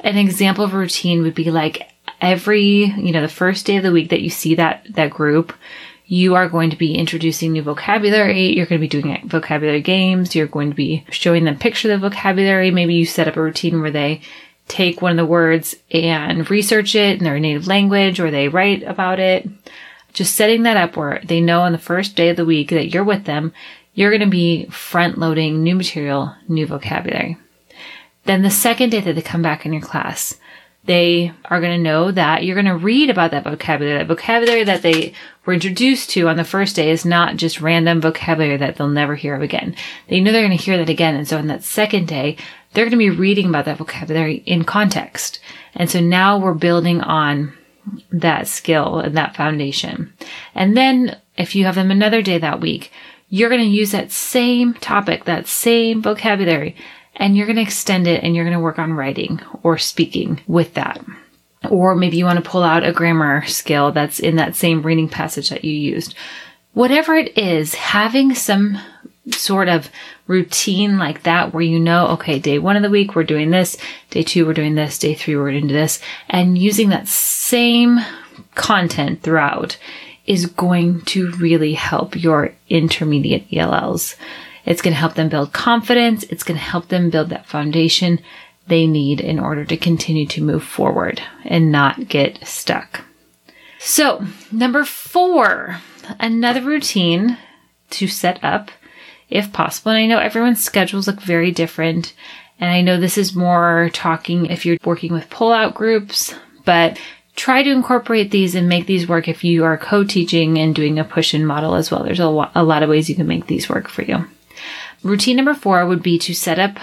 An 0.03 0.17
example 0.17 0.63
of 0.63 0.73
a 0.73 0.77
routine 0.77 1.23
would 1.23 1.35
be 1.35 1.51
like 1.51 1.89
every, 2.21 2.85
you 2.85 3.11
know, 3.11 3.21
the 3.21 3.27
first 3.27 3.65
day 3.65 3.77
of 3.77 3.83
the 3.83 3.91
week 3.91 4.09
that 4.09 4.21
you 4.21 4.29
see 4.29 4.55
that, 4.55 4.85
that 4.91 5.11
group, 5.11 5.53
you 6.05 6.35
are 6.35 6.47
going 6.47 6.69
to 6.69 6.77
be 6.77 6.95
introducing 6.95 7.51
new 7.51 7.61
vocabulary. 7.61 8.55
You're 8.55 8.65
going 8.65 8.79
to 8.81 8.87
be 8.87 9.01
doing 9.01 9.27
vocabulary 9.27 9.81
games. 9.81 10.35
You're 10.35 10.47
going 10.47 10.69
to 10.69 10.75
be 10.75 11.05
showing 11.11 11.43
them 11.43 11.57
picture 11.57 11.89
the 11.89 11.97
vocabulary. 11.97 12.71
Maybe 12.71 12.93
you 12.93 13.05
set 13.05 13.27
up 13.27 13.35
a 13.35 13.41
routine 13.41 13.81
where 13.81 13.91
they 13.91 14.21
take 14.67 15.01
one 15.01 15.11
of 15.11 15.17
the 15.17 15.25
words 15.25 15.75
and 15.91 16.49
research 16.49 16.95
it 16.95 17.17
in 17.17 17.23
their 17.23 17.39
native 17.39 17.67
language 17.67 18.19
or 18.19 18.31
they 18.31 18.47
write 18.47 18.83
about 18.83 19.19
it 19.19 19.47
just 20.17 20.35
setting 20.35 20.63
that 20.63 20.77
up 20.77 20.97
where 20.97 21.21
they 21.23 21.39
know 21.39 21.61
on 21.61 21.71
the 21.71 21.77
first 21.77 22.15
day 22.15 22.29
of 22.29 22.37
the 22.37 22.45
week 22.45 22.71
that 22.71 22.91
you're 22.91 23.03
with 23.03 23.25
them, 23.25 23.53
you're 23.93 24.09
going 24.09 24.21
to 24.21 24.27
be 24.27 24.65
front 24.65 25.19
loading 25.19 25.61
new 25.61 25.75
material, 25.75 26.33
new 26.47 26.65
vocabulary. 26.65 27.37
Then 28.25 28.41
the 28.41 28.49
second 28.49 28.89
day 28.89 28.99
that 28.99 29.13
they 29.13 29.21
come 29.21 29.43
back 29.43 29.63
in 29.63 29.73
your 29.73 29.81
class, 29.81 30.39
they 30.87 31.33
are 31.45 31.59
going 31.59 31.77
to 31.77 31.83
know 31.83 32.11
that 32.11 32.43
you're 32.43 32.55
going 32.55 32.65
to 32.65 32.77
read 32.77 33.09
about 33.09 33.31
that 33.31 33.43
vocabulary. 33.43 33.97
That 33.97 34.07
vocabulary 34.07 34.63
that 34.63 34.81
they 34.81 35.13
were 35.45 35.53
introduced 35.53 36.09
to 36.11 36.29
on 36.29 36.37
the 36.37 36.43
first 36.43 36.75
day 36.75 36.89
is 36.89 37.05
not 37.05 37.35
just 37.35 37.61
random 37.61 38.01
vocabulary 38.01 38.57
that 38.57 38.77
they'll 38.77 38.87
never 38.87 39.15
hear 39.15 39.35
of 39.35 39.41
again. 39.41 39.75
They 40.07 40.19
know 40.21 40.31
they're 40.31 40.47
going 40.47 40.57
to 40.57 40.63
hear 40.63 40.77
that 40.77 40.89
again. 40.89 41.15
And 41.15 41.27
so 41.27 41.37
on 41.37 41.47
that 41.47 41.63
second 41.63 42.07
day, 42.07 42.37
they're 42.73 42.85
going 42.85 42.91
to 42.91 42.97
be 42.97 43.09
reading 43.09 43.47
about 43.49 43.65
that 43.65 43.77
vocabulary 43.77 44.35
in 44.45 44.63
context. 44.63 45.39
And 45.75 45.89
so 45.89 45.99
now 45.99 46.37
we're 46.37 46.53
building 46.53 47.01
on 47.01 47.53
that 48.11 48.47
skill 48.47 48.99
and 48.99 49.15
that 49.17 49.35
foundation. 49.35 50.13
And 50.55 50.75
then 50.75 51.19
if 51.37 51.53
you 51.53 51.65
have 51.65 51.75
them 51.75 51.91
another 51.91 52.21
day 52.21 52.37
that 52.37 52.61
week, 52.61 52.91
you're 53.29 53.49
going 53.49 53.61
to 53.61 53.67
use 53.67 53.91
that 53.91 54.11
same 54.11 54.73
topic, 54.75 55.25
that 55.25 55.47
same 55.47 56.01
vocabulary, 56.01 56.77
and 57.17 57.35
you're 57.35 57.47
going 57.47 57.57
to 57.57 57.61
extend 57.61 58.07
it 58.07 58.23
and 58.23 58.35
you're 58.35 58.45
going 58.45 58.57
to 58.57 58.63
work 58.63 58.79
on 58.79 58.93
writing 58.93 59.41
or 59.63 59.77
speaking 59.77 60.39
with 60.47 60.75
that. 60.75 61.03
Or 61.69 61.95
maybe 61.95 62.17
you 62.17 62.25
want 62.25 62.41
to 62.41 62.49
pull 62.49 62.63
out 62.63 62.85
a 62.85 62.93
grammar 62.93 63.45
skill 63.45 63.91
that's 63.91 64.19
in 64.19 64.37
that 64.37 64.55
same 64.55 64.83
reading 64.83 65.09
passage 65.09 65.49
that 65.49 65.65
you 65.65 65.73
used. 65.73 66.15
Whatever 66.73 67.15
it 67.15 67.37
is, 67.37 67.73
having 67.73 68.35
some 68.35 68.77
sort 69.31 69.67
of 69.67 69.89
routine 70.27 70.97
like 70.97 71.23
that 71.23 71.53
where 71.53 71.63
you 71.63 71.79
know, 71.79 72.07
okay, 72.09 72.39
day 72.39 72.59
one 72.59 72.75
of 72.75 72.83
the 72.83 72.89
week, 72.89 73.15
we're 73.15 73.23
doing 73.23 73.49
this. 73.49 73.77
Day 74.11 74.23
two, 74.23 74.45
we're 74.45 74.53
doing 74.53 74.75
this. 74.75 74.99
Day 74.99 75.15
three, 75.15 75.35
we're 75.35 75.51
doing 75.51 75.67
this. 75.67 75.99
And 76.29 76.57
using 76.57 76.89
that 76.89 77.07
same 77.07 77.99
content 78.55 79.23
throughout 79.23 79.77
is 80.25 80.45
going 80.45 81.01
to 81.01 81.31
really 81.31 81.73
help 81.73 82.15
your 82.15 82.53
intermediate 82.69 83.45
ELLs. 83.51 84.15
It's 84.67 84.81
going 84.81 84.93
to 84.93 84.99
help 84.99 85.15
them 85.15 85.29
build 85.29 85.53
confidence. 85.53 86.23
It's 86.23 86.43
going 86.43 86.59
to 86.59 86.63
help 86.63 86.89
them 86.89 87.09
build 87.09 87.29
that 87.29 87.47
foundation 87.47 88.19
they 88.67 88.85
need 88.85 89.21
in 89.21 89.39
order 89.39 89.63
to 89.63 89.77
continue 89.77 90.27
to 90.27 90.43
move 90.43 90.61
forward 90.61 91.21
and 91.45 91.71
not 91.71 92.09
get 92.09 92.45
stuck. 92.45 93.05
So, 93.79 94.25
number 94.51 94.83
four, 94.83 95.77
another 96.19 96.61
routine 96.61 97.37
to 97.91 98.07
set 98.09 98.43
up 98.43 98.69
if 99.29 99.53
possible. 99.53 99.91
And 99.91 99.99
I 99.99 100.05
know 100.05 100.19
everyone's 100.19 100.63
schedules 100.63 101.07
look 101.07 101.21
very 101.21 101.51
different. 101.51 102.13
And 102.59 102.69
I 102.69 102.81
know 102.81 102.99
this 102.99 103.17
is 103.17 103.35
more 103.35 103.89
talking 103.93 104.47
if 104.47 104.65
you're 104.65 104.77
working 104.83 105.13
with 105.13 105.29
pull-out 105.29 105.75
groups, 105.75 106.35
but 106.65 106.99
try 107.37 107.63
to 107.63 107.71
incorporate 107.71 108.31
these 108.31 108.53
and 108.53 108.67
make 108.67 108.85
these 108.85 109.07
work 109.07 109.29
if 109.29 109.45
you 109.45 109.63
are 109.63 109.77
co-teaching 109.77 110.57
and 110.57 110.75
doing 110.75 110.99
a 110.99 111.05
push-in 111.05 111.45
model 111.45 111.75
as 111.75 111.89
well. 111.89 112.03
There's 112.03 112.19
a, 112.19 112.27
lo- 112.27 112.49
a 112.53 112.63
lot 112.63 112.83
of 112.83 112.89
ways 112.89 113.09
you 113.09 113.15
can 113.15 113.27
make 113.27 113.47
these 113.47 113.69
work 113.69 113.87
for 113.87 114.01
you. 114.01 114.25
Routine 115.03 115.37
number 115.37 115.53
four 115.53 115.85
would 115.85 116.03
be 116.03 116.17
to 116.19 116.33
set 116.33 116.59
up 116.59 116.77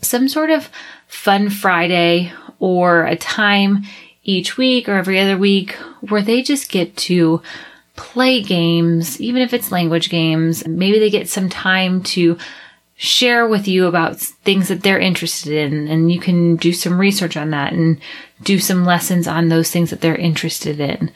some 0.00 0.28
sort 0.28 0.50
of 0.50 0.68
fun 1.06 1.50
Friday 1.50 2.32
or 2.58 3.04
a 3.04 3.16
time 3.16 3.84
each 4.22 4.56
week 4.56 4.88
or 4.88 4.94
every 4.94 5.20
other 5.20 5.36
week 5.36 5.72
where 6.08 6.22
they 6.22 6.42
just 6.42 6.70
get 6.70 6.96
to 6.96 7.42
play 7.94 8.42
games, 8.42 9.20
even 9.20 9.42
if 9.42 9.54
it's 9.54 9.72
language 9.72 10.10
games. 10.10 10.66
Maybe 10.66 10.98
they 10.98 11.10
get 11.10 11.28
some 11.28 11.48
time 11.48 12.02
to 12.04 12.36
share 12.96 13.46
with 13.46 13.68
you 13.68 13.86
about 13.86 14.18
things 14.18 14.68
that 14.68 14.82
they're 14.82 14.98
interested 14.98 15.52
in 15.52 15.86
and 15.88 16.10
you 16.10 16.18
can 16.18 16.56
do 16.56 16.72
some 16.72 16.98
research 16.98 17.36
on 17.36 17.50
that 17.50 17.72
and 17.72 18.00
do 18.42 18.58
some 18.58 18.84
lessons 18.84 19.28
on 19.28 19.48
those 19.48 19.70
things 19.70 19.90
that 19.90 20.00
they're 20.00 20.16
interested 20.16 20.80
in. 20.80 21.10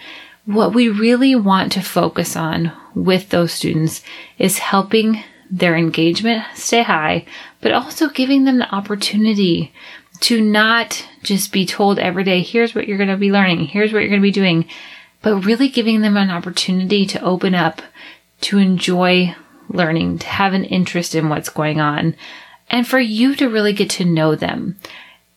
What 0.45 0.75
we 0.75 0.88
really 0.88 1.35
want 1.35 1.73
to 1.73 1.80
focus 1.80 2.37
on 2.37 2.73
with 2.95 3.30
those 3.30 3.52
students 3.52 4.02
is 4.38 4.59
helping 4.59 5.23
their 5.50 5.76
engagement 5.76 6.45
stay 6.54 6.83
high, 6.83 7.25
but 7.61 7.73
also 7.73 8.09
giving 8.09 8.45
them 8.45 8.59
the 8.59 8.75
opportunity 8.75 9.73
to 10.21 10.40
not 10.40 11.07
just 11.23 11.52
be 11.52 11.66
told 11.66 11.99
every 11.99 12.25
day, 12.25 12.42
here's 12.42 12.75
what 12.75 12.87
you're 12.87 12.99
going 12.99 13.09
to 13.09 13.16
be 13.16 13.33
learning, 13.33 13.66
here's 13.66 13.92
what 13.92 14.00
you're 14.00 14.11
going 14.11 14.21
to 14.21 14.26
be 14.26 14.30
doing, 14.30 14.66
but 15.23 15.45
really 15.45 15.69
giving 15.69 16.02
them 16.02 16.16
an 16.16 16.30
opportunity 16.30 17.04
to 17.07 17.23
open 17.23 17.54
up, 17.54 17.83
to 18.42 18.59
enjoy 18.59 19.35
learning, 19.69 20.19
to 20.19 20.26
have 20.26 20.52
an 20.52 20.64
interest 20.64 21.14
in 21.14 21.28
what's 21.28 21.49
going 21.49 21.80
on, 21.80 22.14
and 22.69 22.87
for 22.87 23.00
you 23.00 23.35
to 23.35 23.49
really 23.49 23.73
get 23.73 23.90
to 23.90 24.04
know 24.04 24.35
them. 24.35 24.76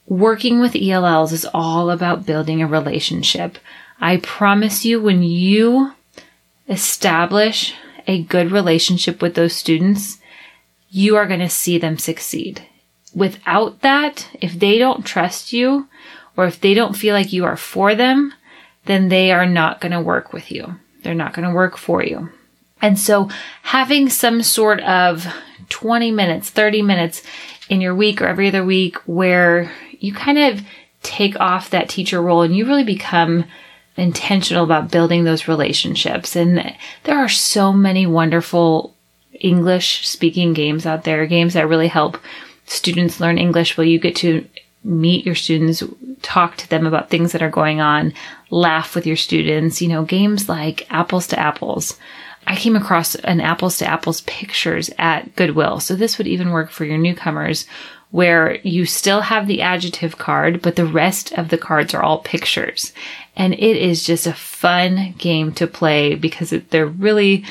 Working 0.06 0.60
with 0.60 0.76
ELLs 0.76 1.32
is 1.32 1.48
all 1.54 1.90
about 1.90 2.26
building 2.26 2.62
a 2.62 2.68
relationship. 2.68 3.58
I 4.00 4.18
promise 4.18 4.84
you, 4.84 5.02
when 5.02 5.24
you 5.24 5.94
establish 6.68 7.74
a 8.08 8.24
good 8.24 8.52
relationship 8.52 9.22
with 9.22 9.36
those 9.36 9.54
students, 9.54 10.20
you 10.90 11.16
are 11.16 11.28
going 11.28 11.40
to 11.40 11.50
see 11.50 11.78
them 11.78 11.98
succeed. 11.98 12.68
Without 13.16 13.82
that, 13.82 14.28
if 14.42 14.54
they 14.54 14.78
don't 14.78 15.06
trust 15.06 15.54
you 15.54 15.88
or 16.36 16.46
if 16.46 16.60
they 16.60 16.74
don't 16.74 16.96
feel 16.96 17.14
like 17.14 17.34
you 17.34 17.46
are 17.46 17.58
for 17.58 17.96
them, 17.96 18.34
then 18.86 19.10
they 19.10 19.32
are 19.32 19.46
not 19.46 19.82
going 19.82 19.92
to 19.92 20.02
work 20.02 20.34
with 20.34 20.52
you. 20.52 20.76
They're 21.04 21.14
not 21.14 21.34
going 21.34 21.48
to 21.48 21.54
work 21.54 21.78
for 21.78 22.04
you. 22.04 22.30
And 22.82 23.00
so 23.00 23.30
having 23.62 24.10
some 24.10 24.44
sort 24.44 24.82
of 24.82 25.26
20 25.70 26.12
minutes, 26.12 26.50
30 26.50 26.82
minutes 26.82 27.24
in 27.70 27.82
your 27.82 27.96
week 27.96 28.22
or 28.22 28.28
every 28.28 28.48
other 28.48 28.64
week 28.64 28.98
where 29.06 29.72
you 30.00 30.14
kind 30.14 30.38
of 30.38 30.62
take 31.02 31.40
off 31.40 31.70
that 31.70 31.90
teacher 31.90 32.22
role 32.22 32.42
and 32.42 32.56
you 32.56 32.66
really 32.66 32.84
become 32.84 33.46
intentional 33.96 34.64
about 34.64 34.92
building 34.92 35.24
those 35.24 35.48
relationships. 35.48 36.36
And 36.36 36.76
there 37.04 37.18
are 37.18 37.30
so 37.30 37.72
many 37.72 38.08
wonderful 38.08 38.96
English 39.34 40.08
speaking 40.08 40.54
games 40.54 40.86
out 40.86 41.04
there, 41.04 41.26
games 41.26 41.54
that 41.54 41.68
really 41.68 41.88
help 41.88 42.18
students 42.66 43.20
learn 43.20 43.38
English 43.38 43.78
where 43.78 43.88
you 43.88 44.00
get 44.00 44.16
to 44.18 44.48
meet 44.84 45.26
your 45.26 45.36
students, 45.36 45.84
talk 46.22 46.58
to 46.58 46.70
them 46.70 46.86
about 46.86 47.10
things 47.10 47.32
that 47.32 47.42
are 47.42 47.50
going 47.50 47.80
on, 47.80 48.14
laugh 48.50 48.96
with 48.96 49.08
your 49.08 49.16
students, 49.16 49.82
you 49.82 49.88
know, 49.88 50.04
games 50.04 50.50
like 50.50 50.88
apples 50.92 51.28
to 51.28 51.40
apples. 51.40 51.98
I 52.46 52.56
came 52.56 52.76
across 52.76 53.16
an 53.16 53.40
apples 53.40 53.78
to 53.78 53.86
apples 53.86 54.22
pictures 54.22 54.90
at 54.98 55.36
Goodwill. 55.36 55.80
So 55.80 55.96
this 55.96 56.18
would 56.18 56.28
even 56.28 56.52
work 56.52 56.70
for 56.70 56.84
your 56.84 56.98
newcomers 56.98 57.66
where 58.12 58.58
you 58.58 58.86
still 58.86 59.22
have 59.22 59.48
the 59.48 59.62
adjective 59.62 60.18
card, 60.18 60.62
but 60.62 60.76
the 60.76 60.86
rest 60.86 61.32
of 61.34 61.50
the 61.50 61.58
cards 61.58 61.94
are 61.94 62.04
all 62.04 62.20
pictures. 62.20 62.94
And 63.36 63.54
it 63.54 63.78
is 63.78 64.04
just 64.04 64.28
a 64.28 64.34
fun 64.34 65.16
game 65.18 65.54
to 65.54 65.68
play 65.68 66.16
because 66.16 66.52
they're 66.70 66.86
really 66.86 67.46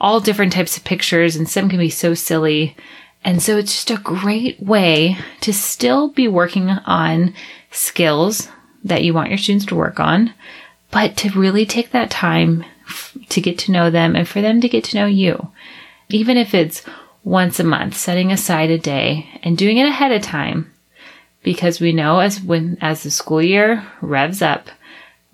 all 0.00 0.20
different 0.20 0.52
types 0.52 0.76
of 0.76 0.84
pictures 0.84 1.36
and 1.36 1.48
some 1.48 1.68
can 1.68 1.78
be 1.78 1.90
so 1.90 2.14
silly. 2.14 2.76
And 3.24 3.42
so 3.42 3.56
it's 3.56 3.72
just 3.72 3.90
a 3.90 4.02
great 4.02 4.60
way 4.60 5.16
to 5.40 5.52
still 5.52 6.08
be 6.08 6.28
working 6.28 6.70
on 6.70 7.34
skills 7.70 8.48
that 8.84 9.02
you 9.02 9.12
want 9.12 9.30
your 9.30 9.38
students 9.38 9.66
to 9.66 9.74
work 9.74 9.98
on, 9.98 10.32
but 10.90 11.16
to 11.18 11.30
really 11.30 11.66
take 11.66 11.90
that 11.90 12.10
time 12.10 12.64
to 13.28 13.40
get 13.40 13.58
to 13.58 13.72
know 13.72 13.90
them 13.90 14.14
and 14.14 14.28
for 14.28 14.40
them 14.40 14.60
to 14.60 14.68
get 14.68 14.84
to 14.84 14.96
know 14.96 15.06
you. 15.06 15.50
Even 16.08 16.36
if 16.36 16.54
it's 16.54 16.82
once 17.24 17.58
a 17.58 17.64
month, 17.64 17.96
setting 17.96 18.30
aside 18.30 18.70
a 18.70 18.78
day 18.78 19.28
and 19.42 19.58
doing 19.58 19.78
it 19.78 19.88
ahead 19.88 20.12
of 20.12 20.22
time 20.22 20.72
because 21.42 21.80
we 21.80 21.92
know 21.92 22.20
as 22.20 22.40
when 22.40 22.78
as 22.80 23.02
the 23.02 23.10
school 23.10 23.42
year 23.42 23.84
revs 24.00 24.40
up, 24.42 24.68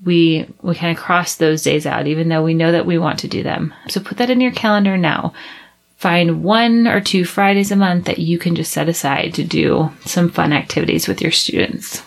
we 0.05 0.47
we 0.63 0.75
kind 0.75 0.97
of 0.97 1.03
cross 1.03 1.37
those 1.37 1.63
days 1.63 1.87
out 1.87 2.07
even 2.07 2.29
though 2.29 2.43
we 2.43 2.55
know 2.55 2.73
that 2.73 2.87
we 2.87 2.99
want 2.99 3.19
to 3.21 3.29
do 3.29 3.43
them. 3.43 3.73
So 3.89 4.01
put 4.01 4.19
that 4.19 4.31
in 4.31 4.41
your 4.41 4.53
calendar 4.53 4.97
now. 4.97 5.33
Find 5.97 6.43
one 6.43 6.89
or 6.89 7.01
two 7.01 7.25
Fridays 7.25 7.71
a 7.71 7.77
month 7.77 8.07
that 8.07 8.19
you 8.19 8.39
can 8.39 8.57
just 8.57 8.73
set 8.73 8.89
aside 8.89 9.35
to 9.35 9.45
do 9.45 9.91
some 10.05 10.29
fun 10.31 10.53
activities 10.53 11.07
with 11.07 11.21
your 11.21 11.31
students. 11.31 12.03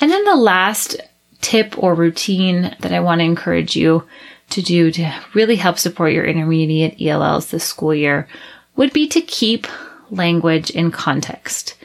And 0.00 0.10
then 0.10 0.24
the 0.24 0.34
last 0.34 0.96
tip 1.40 1.80
or 1.80 1.94
routine 1.94 2.74
that 2.80 2.92
I 2.92 3.00
want 3.00 3.20
to 3.20 3.24
encourage 3.24 3.76
you 3.76 4.04
to 4.50 4.62
do 4.62 4.90
to 4.90 5.14
really 5.32 5.56
help 5.56 5.78
support 5.78 6.12
your 6.12 6.24
intermediate 6.24 7.00
ELLs 7.00 7.50
this 7.50 7.64
school 7.64 7.94
year 7.94 8.26
would 8.74 8.92
be 8.92 9.06
to 9.08 9.20
keep 9.20 9.68
language 10.10 10.70
in 10.70 10.90
context. 10.90 11.76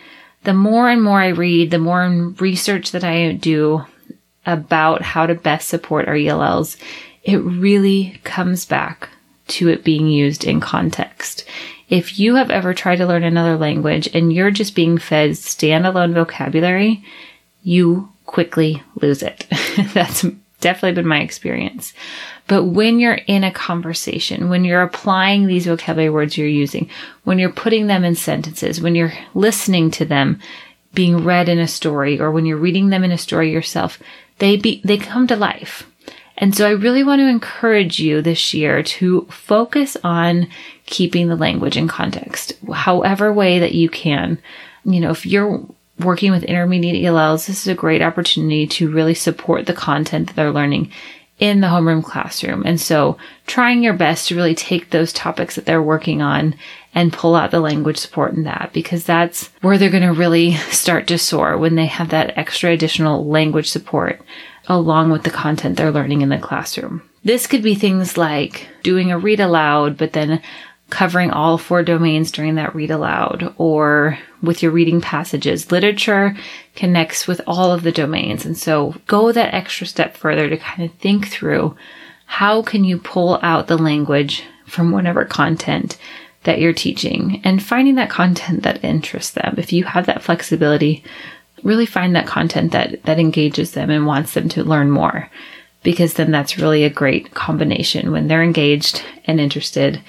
The 0.44 0.54
more 0.54 0.90
and 0.90 1.04
more 1.04 1.22
I 1.22 1.28
read, 1.28 1.72
the 1.72 1.80
more 1.80 2.08
research 2.40 2.92
that 2.92 3.04
I 3.04 3.34
do 3.34 3.86
about 4.46 5.02
how 5.02 5.26
to 5.26 5.36
best 5.36 5.68
support 5.68 6.08
our 6.08 6.16
ELLs, 6.16 6.78
it 7.24 7.38
really 7.38 8.20
comes 8.24 8.66
back 8.66 9.10
to 9.48 9.70
it 9.70 9.84
being 9.84 10.08
used 10.08 10.44
in 10.44 10.60
context. 10.60 11.46
If 11.90 12.20
you 12.20 12.36
have 12.36 12.50
ever 12.50 12.74
tried 12.74 12.98
to 12.98 13.06
learn 13.06 13.24
another 13.24 13.58
language 13.58 14.10
and 14.14 14.34
you're 14.34 14.52
just 14.52 14.76
being 14.76 14.98
fed 14.98 15.32
standalone 15.32 16.14
vocabulary, 16.14 17.04
you 17.64 18.10
quickly 18.26 18.82
lose 19.02 19.22
it. 19.22 19.46
That's 19.94 20.26
definitely 20.62 20.94
been 20.94 21.08
my 21.08 21.22
experience. 21.22 21.94
But 22.48 22.66
when 22.66 23.00
you're 23.00 23.20
in 23.28 23.44
a 23.44 23.52
conversation, 23.52 24.50
when 24.50 24.66
you're 24.66 24.82
applying 24.82 25.48
these 25.48 25.66
vocabulary 25.66 26.10
words 26.10 26.38
you're 26.38 26.48
using, 26.48 26.90
when 27.24 27.40
you're 27.40 27.52
putting 27.52 27.88
them 27.88 28.04
in 28.04 28.16
sentences, 28.16 28.82
when 28.82 28.96
you're 28.96 29.14
listening 29.34 29.92
to 29.92 30.06
them 30.06 30.40
being 30.94 31.24
read 31.24 31.50
in 31.50 31.60
a 31.60 31.68
story, 31.68 32.20
or 32.20 32.32
when 32.32 32.46
you're 32.46 32.58
reading 32.58 32.90
them 32.90 33.04
in 33.04 33.12
a 33.12 33.18
story 33.18 33.52
yourself, 33.52 34.00
they 34.40 34.58
be, 34.58 34.82
they 34.84 34.98
come 34.98 35.28
to 35.28 35.36
life. 35.36 35.90
And 36.38 36.54
so 36.56 36.68
I 36.68 36.72
really 36.72 37.04
want 37.04 37.20
to 37.20 37.28
encourage 37.28 38.00
you 38.00 38.22
this 38.22 38.54
year 38.54 38.84
to 38.84 39.26
focus 39.32 39.96
on 40.04 40.50
keeping 40.86 41.28
the 41.28 41.36
language 41.36 41.78
in 41.78 41.88
context, 41.88 42.54
however 42.74 43.32
way 43.32 43.60
that 43.60 43.74
you 43.74 43.90
can. 43.90 44.38
You 44.84 45.00
know, 45.00 45.12
if 45.12 45.26
you're 45.26 45.66
working 46.00 46.32
with 46.32 46.44
intermediate 46.44 47.06
ELLs, 47.06 47.48
this 47.48 47.62
is 47.62 47.68
a 47.68 47.76
great 47.76 48.02
opportunity 48.02 48.68
to 48.68 48.92
really 48.92 49.14
support 49.14 49.66
the 49.66 49.74
content 49.74 50.28
that 50.28 50.36
they're 50.36 50.52
learning 50.52 50.92
in 51.40 51.62
the 51.62 51.68
homeroom 51.68 52.04
classroom. 52.04 52.64
And 52.66 52.80
so 52.80 53.18
trying 53.48 53.84
your 53.84 53.94
best 53.94 54.28
to 54.28 54.36
really 54.36 54.56
take 54.56 54.90
those 54.90 55.14
topics 55.14 55.56
that 55.56 55.66
they're 55.66 55.82
working 55.82 56.22
on 56.22 56.56
and 56.96 57.12
pull 57.12 57.36
out 57.36 57.52
the 57.52 57.60
language 57.60 57.98
support 57.98 58.34
in 58.34 58.44
that 58.44 58.72
because 58.74 59.04
that's 59.04 59.50
where 59.62 59.78
they're 59.78 59.90
going 59.92 60.02
to 60.02 60.14
really 60.14 60.56
start 60.72 61.06
to 61.08 61.18
soar 61.18 61.58
when 61.58 61.76
they 61.76 61.86
have 61.86 62.10
that 62.10 62.36
extra 62.38 62.72
additional 62.72 63.28
language 63.28 63.70
support 63.70 64.22
along 64.68 65.12
with 65.12 65.24
the 65.24 65.30
content 65.30 65.78
they're 65.78 65.92
learning 65.92 66.22
in 66.22 66.30
the 66.30 66.40
classroom. 66.40 67.08
This 67.24 67.46
could 67.46 67.62
be 67.62 67.76
things 67.76 68.18
like 68.18 68.68
doing 68.82 69.12
a 69.12 69.20
read 69.20 69.40
aloud, 69.40 69.98
but 69.98 70.14
then 70.14 70.42
covering 70.90 71.32
all 71.32 71.58
four 71.58 71.84
domains 71.84 72.32
during 72.32 72.56
that 72.56 72.76
read 72.76 72.92
aloud 72.92 73.54
or 73.58 74.18
with 74.42 74.64
your 74.64 74.72
reading 74.72 75.02
passages. 75.02 75.72
Literature 75.72 76.36
connects 76.76 77.28
with 77.28 77.42
all 77.48 77.72
of 77.72 77.84
the 77.84 77.92
domains. 77.92 78.46
And 78.46 78.58
so 78.58 78.96
go 79.08 79.32
that 79.32 79.54
extra 79.54 79.88
step 79.88 80.16
further 80.16 80.50
to 80.50 80.58
kind 80.58 80.90
of 80.90 80.96
think 80.98 81.28
through 81.28 81.76
how 82.26 82.62
can 82.62 82.84
you 82.84 82.98
pull 83.00 83.40
out 83.42 83.68
the 83.68 83.78
language 83.78 84.44
from 84.68 84.92
whatever 84.92 85.26
content 85.26 85.98
that 86.46 86.60
you're 86.60 86.74
teaching 86.74 87.42
and 87.44 87.62
finding 87.62 87.96
that 87.96 88.10
content 88.10 88.64
that 88.64 88.84
interests 88.84 89.32
them. 89.32 89.56
If 89.58 89.74
you 89.74 89.84
have 89.84 90.06
that 90.06 90.24
flexibility, 90.24 91.04
really 91.64 91.86
find 91.86 92.16
that 92.16 92.28
content 92.28 92.72
that, 92.72 93.04
that 93.04 93.20
engages 93.20 93.72
them 93.72 93.90
and 93.90 94.06
wants 94.06 94.34
them 94.34 94.50
to 94.50 94.64
learn 94.64 94.90
more 94.90 95.30
because 95.84 96.16
then 96.16 96.32
that's 96.32 96.58
really 96.58 96.84
a 96.84 96.90
great 96.90 97.34
combination 97.34 98.12
when 98.12 98.28
they're 98.28 98.44
engaged 98.44 99.04
and 99.26 99.40
interested 99.40 100.02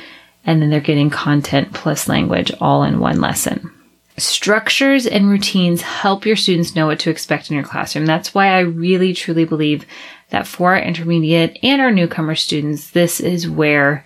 and 0.45 0.63
then 0.63 0.71
they're 0.71 0.81
getting 0.81 1.11
content 1.11 1.73
plus 1.73 2.09
language 2.09 2.53
all 2.61 2.83
in 2.83 3.01
one 3.01 3.21
lesson. 3.21 3.71
Structures 4.17 5.07
and 5.07 5.29
routines 5.29 5.83
help 5.83 6.25
your 6.25 6.37
students 6.37 6.75
know 6.75 6.87
what 6.87 6.99
to 7.01 7.11
expect 7.11 7.51
in 7.51 7.55
your 7.55 7.65
classroom. 7.65 8.07
That's 8.07 8.35
why 8.35 8.49
I 8.49 8.61
really 8.61 9.13
truly 9.13 9.45
believe 9.45 9.85
that 10.31 10.47
for 10.47 10.75
our 10.75 10.81
intermediate 10.81 11.59
and 11.63 11.83
our 11.83 11.91
newcomer 11.91 12.35
students, 12.35 12.91
this 12.91 13.21
is 13.21 13.49
where 13.49 14.05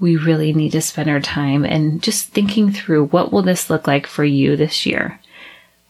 we 0.00 0.16
really 0.16 0.52
need 0.52 0.72
to 0.72 0.80
spend 0.80 1.08
our 1.08 1.20
time 1.20 1.64
and 1.64 2.02
just 2.02 2.28
thinking 2.28 2.72
through 2.72 3.06
what 3.06 3.32
will 3.32 3.42
this 3.42 3.70
look 3.70 3.86
like 3.86 4.06
for 4.06 4.24
you 4.24 4.56
this 4.56 4.84
year. 4.84 5.20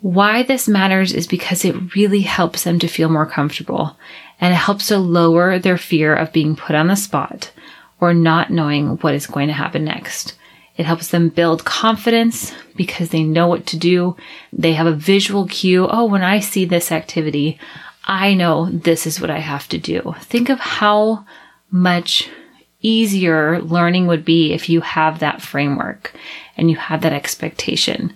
Why 0.01 0.43
this 0.43 0.69
matters 0.69 1.12
is 1.12 1.27
because 1.27 1.65
it 1.65 1.95
really 1.95 2.23
helps 2.23 2.65
them 2.65 2.79
to 2.81 2.88
feel 2.88 3.09
more 3.09 3.27
comfortable 3.27 3.97
and 4.41 4.53
it 4.53 4.57
helps 4.57 4.88
to 4.88 4.99
lower 4.99 5.59
their 5.59 5.79
fear 5.79 6.15
of 6.15 6.33
being 6.33 6.57
put 6.57 6.75
on 6.75 6.88
the 6.88 6.97
spot 6.97 7.53
or 8.01 8.12
not 8.12 8.51
knowing 8.51 8.97
what 8.99 9.15
is 9.15 9.29
going 9.29 9.47
to 9.47 9.55
happen 9.55 9.85
next. 9.85 10.37
It 10.77 10.87
helps 10.87 11.09
them 11.09 11.29
build 11.29 11.65
confidence 11.65 12.53
because 12.75 13.11
they 13.11 13.23
know 13.23 13.47
what 13.47 13.67
to 13.67 13.77
do. 13.77 14.17
They 14.53 14.73
have 14.73 14.87
a 14.87 14.93
visual 14.93 15.47
cue. 15.47 15.87
Oh, 15.88 16.07
when 16.07 16.23
I 16.23 16.41
see 16.41 16.65
this 16.65 16.91
activity, 16.91 17.59
I 18.05 18.35
know 18.35 18.69
this 18.71 19.07
is 19.07 19.21
what 19.21 19.31
I 19.31 19.38
have 19.38 19.69
to 19.69 19.79
do. 19.79 20.15
Think 20.21 20.49
of 20.49 20.59
how 20.59 21.25
much 21.71 22.29
easier 22.83 23.61
learning 23.62 24.07
would 24.07 24.25
be 24.25 24.53
if 24.53 24.68
you 24.68 24.81
have 24.81 25.21
that 25.21 25.40
framework 25.40 26.12
and 26.57 26.71
you 26.71 26.77
have 26.77 27.01
that 27.03 27.12
expectation. 27.12 28.14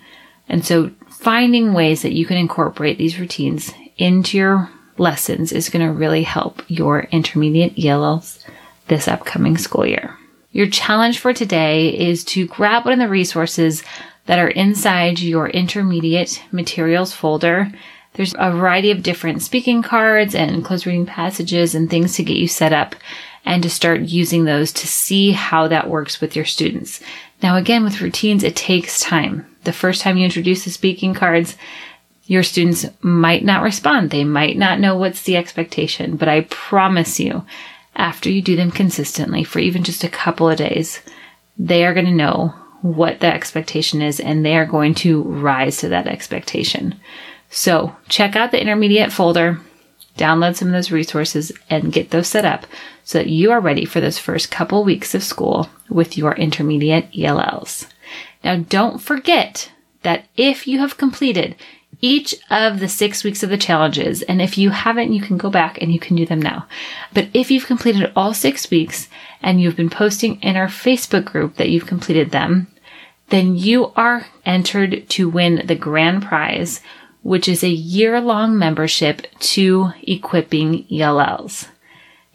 And 0.49 0.65
so 0.65 0.91
finding 1.09 1.73
ways 1.73 2.03
that 2.03 2.13
you 2.13 2.27
can 2.27 2.37
incorporate 2.37 2.99
these 2.99 3.19
routines 3.19 3.73
into 3.97 4.37
your 4.37 4.71
lessons 4.99 5.53
is 5.53 5.69
going 5.69 5.87
to 5.87 5.93
really 5.93 6.23
help 6.23 6.63
your 6.69 7.01
intermediate 7.11 7.79
ELLs 7.83 8.45
this 8.89 9.09
upcoming 9.09 9.57
school 9.57 9.87
year. 9.87 10.17
Your 10.53 10.69
challenge 10.69 11.19
for 11.19 11.33
today 11.33 11.89
is 11.89 12.25
to 12.27 12.47
grab 12.47 12.85
one 12.85 12.95
of 12.95 12.99
the 12.99 13.09
resources 13.09 13.83
that 14.27 14.39
are 14.39 14.49
inside 14.49 15.21
your 15.21 15.49
intermediate 15.49 16.43
materials 16.51 17.13
folder. 17.13 17.71
There's 18.15 18.35
a 18.39 18.51
variety 18.51 18.91
of 18.91 19.03
different 19.03 19.43
speaking 19.43 19.83
cards 19.83 20.35
and 20.35 20.65
close 20.65 20.87
reading 20.87 21.07
passages 21.07 21.75
and 21.75 21.91
things 21.91 22.15
to 22.15 22.23
get 22.23 22.39
you 22.39 22.49
set 22.49 22.73
up 22.73 22.97
and 23.47 23.63
to 23.63 23.71
start 23.71 24.01
using 24.03 24.45
those 24.45 24.73
to 24.73 24.87
see 24.87 25.31
how 25.31 25.69
that 25.69 25.89
works 25.89 26.21
with 26.21 26.37
your 26.37 26.45
students. 26.45 27.01
Now, 27.43 27.57
again, 27.57 27.85
with 27.85 28.01
routines, 28.01 28.43
it 28.43 28.57
takes 28.57 29.01
time. 29.01 29.47
The 29.65 29.73
first 29.73 30.03
time 30.03 30.19
you 30.19 30.25
introduce 30.25 30.65
the 30.65 30.71
speaking 30.71 31.15
cards, 31.15 31.57
your 32.25 32.43
students 32.43 32.87
might 33.01 33.45
not 33.45 33.63
respond. 33.63 34.11
They 34.11 34.25
might 34.25 34.59
not 34.59 34.81
know 34.81 34.97
what's 34.97 35.23
the 35.23 35.37
expectation, 35.37 36.17
but 36.17 36.29
I 36.29 36.43
promise 36.43 37.21
you, 37.21 37.45
after 37.95 38.29
you 38.29 38.43
do 38.43 38.57
them 38.57 38.71
consistently 38.71 39.45
for 39.45 39.61
even 39.61 39.85
just 39.85 40.05
a 40.05 40.09
couple 40.09 40.51
of 40.51 40.59
days, 40.59 41.01
they 41.57 41.87
are 41.87 41.95
going 41.95 42.07
to 42.07 42.13
know 42.13 42.55
what 42.83 43.21
the 43.21 43.33
expectation 43.33 44.03
is 44.03 44.21
and 44.21 44.45
they 44.45 44.57
are 44.57 44.67
going 44.67 44.95
to 44.95 45.23
rise 45.23 45.79
to 45.79 45.89
that 45.89 46.07
expectation. 46.07 46.95
So 47.49 47.97
check 48.09 48.37
out 48.37 48.51
the 48.51 48.61
intermediate 48.61 49.13
folder, 49.13 49.61
download 50.17 50.57
some 50.57 50.69
of 50.69 50.75
those 50.75 50.91
resources 50.91 51.53
and 51.71 51.93
get 51.93 52.11
those 52.11 52.29
set 52.29 52.45
up 52.45 52.67
so 53.05 53.19
that 53.19 53.29
you 53.29 53.51
are 53.51 53.61
ready 53.61 53.85
for 53.85 54.01
those 54.01 54.19
first 54.19 54.51
couple 54.51 54.85
weeks 54.85 55.15
of 55.15 55.23
school 55.23 55.69
with 55.89 56.17
your 56.19 56.35
intermediate 56.35 57.09
ELLs. 57.17 57.87
Now 58.43 58.57
don't 58.57 58.99
forget 58.99 59.71
that 60.03 60.27
if 60.37 60.67
you 60.67 60.79
have 60.79 60.97
completed 60.97 61.57
each 62.01 62.35
of 62.51 62.81
the 62.81 62.89
six 62.89 63.25
weeks 63.25 63.43
of 63.43 63.51
the 63.51 63.57
challenges. 63.57 64.23
And 64.23 64.43
if 64.43 64.59
you 64.59 64.71
haven't, 64.71 65.13
you 65.13 65.21
can 65.21 65.37
go 65.37 65.51
back 65.51 65.81
and 65.81 65.93
you 65.93 65.99
can 65.99 66.17
do 66.17 66.27
them 66.27 66.41
now. 66.41 66.67
But 67.13 67.29
if 67.33 67.51
you've 67.51 67.67
completed 67.67 68.13
all 68.15 68.35
six 68.35 68.71
weeks 68.71 69.09
and 69.43 69.61
you've 69.61 69.77
been 69.77 69.91
posting 69.91 70.41
in 70.43 70.57
our 70.57 70.69
Facebook 70.69 71.25
group 71.25 71.57
that 71.57 71.71
you've 71.71 71.87
completed 71.87 72.31
them, 72.31 72.69
then 73.29 73.57
you 73.57 73.93
are 73.97 74.27
entered 74.45 75.09
to 75.11 75.29
win 75.29 75.67
the 75.67 75.75
grand 75.75 76.23
prize, 76.23 76.81
which 77.27 77.49
is 77.49 77.65
a 77.65 77.69
year 77.69 78.21
long 78.21 78.57
membership 78.57 79.27
to 79.41 79.91
Equipping 80.05 80.87
ELLs. 80.93 81.67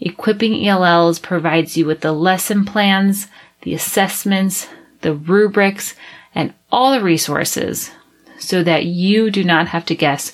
Equipping 0.01 0.67
ELLs 0.67 1.17
provides 1.17 1.77
you 1.77 1.85
with 1.85 2.01
the 2.01 2.11
lesson 2.11 2.65
plans, 2.65 3.27
the 3.61 3.73
assessments, 3.73 4.67
the 4.99 5.13
rubrics, 5.13 5.95
and 6.35 6.53
all 6.73 6.91
the 6.91 7.01
resources 7.01 7.91
so 8.37 8.61
that 8.63 8.83
you 8.83 9.31
do 9.31 9.45
not 9.45 9.69
have 9.69 9.85
to 9.85 9.95
guess 9.95 10.33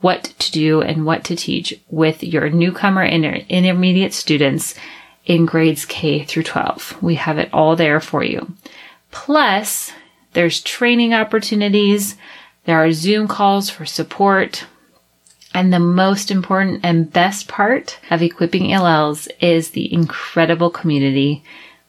what 0.00 0.24
to 0.38 0.52
do 0.52 0.82
and 0.82 1.06
what 1.06 1.24
to 1.24 1.34
teach 1.34 1.72
with 1.88 2.22
your 2.22 2.50
newcomer 2.50 3.02
and 3.02 3.24
intermediate 3.24 4.12
students 4.12 4.74
in 5.24 5.46
grades 5.46 5.86
K 5.86 6.24
through 6.24 6.42
12. 6.42 7.02
We 7.02 7.14
have 7.14 7.38
it 7.38 7.48
all 7.54 7.74
there 7.74 8.00
for 8.00 8.22
you. 8.22 8.54
Plus, 9.12 9.92
there's 10.34 10.60
training 10.60 11.14
opportunities. 11.14 12.16
There 12.68 12.84
are 12.84 12.92
Zoom 12.92 13.28
calls 13.28 13.70
for 13.70 13.86
support. 13.86 14.66
And 15.54 15.72
the 15.72 15.78
most 15.78 16.30
important 16.30 16.80
and 16.82 17.10
best 17.10 17.48
part 17.48 17.98
of 18.10 18.20
equipping 18.20 18.70
ELLs 18.74 19.26
is 19.40 19.70
the 19.70 19.90
incredible 19.90 20.68
community 20.68 21.42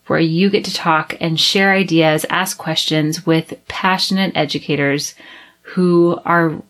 where 0.08 0.22
you 0.22 0.50
get 0.50 0.63
to 0.63 0.74
talk 0.74 1.18
and 1.20 1.38
share 1.38 1.74
ideas, 1.74 2.26
ask 2.30 2.58
questions 2.58 3.26
with 3.26 3.60
passionate 3.68 4.32
educators 4.38 5.15
who 5.63 6.18
are 6.24 6.63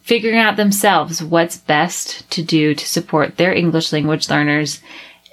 figuring 0.00 0.38
out 0.38 0.54
themselves 0.54 1.20
what's 1.20 1.56
best 1.56 2.30
to 2.30 2.44
do 2.44 2.72
to 2.72 2.86
support 2.86 3.36
their 3.36 3.52
English 3.52 3.92
language 3.92 4.30
learners. 4.30 4.80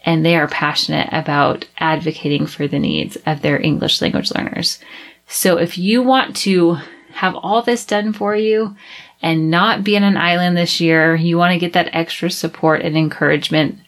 And 0.06 0.26
they 0.26 0.36
are 0.36 0.48
passionate 0.48 1.10
about 1.12 1.66
advocating 1.78 2.48
for 2.48 2.68
the 2.68 2.80
needs 2.80 3.16
of 3.28 3.44
their 3.44 3.62
English 3.62 4.02
language 4.02 4.32
learners. 4.32 4.80
So 5.28 5.58
if 5.58 5.78
you 5.78 6.02
want 6.02 6.36
to 6.38 6.80
have 7.14 7.36
all 7.36 7.62
this 7.62 7.86
done 7.86 8.14
for 8.14 8.36
you 8.36 8.76
and 9.22 9.50
not 9.50 9.84
be 9.84 9.96
on 9.96 10.04
an 10.04 10.18
island 10.18 10.58
this 10.58 10.82
year, 10.82 11.16
you 11.16 11.38
want 11.38 11.54
to 11.54 11.60
get 11.60 11.74
that 11.74 11.94
extra 11.94 12.30
support 12.30 12.82
and 12.82 12.98
encouragement, 12.98 13.80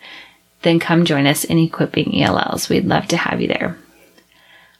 then 0.62 0.80
come 0.80 1.06
join 1.06 1.28
us 1.28 1.44
in 1.44 1.58
equipping 1.58 2.22
ELLs. 2.22 2.70
We'd 2.70 2.86
love 2.86 3.08
to 3.10 3.18
have 3.18 3.42
you 3.42 3.48
there. 3.48 3.78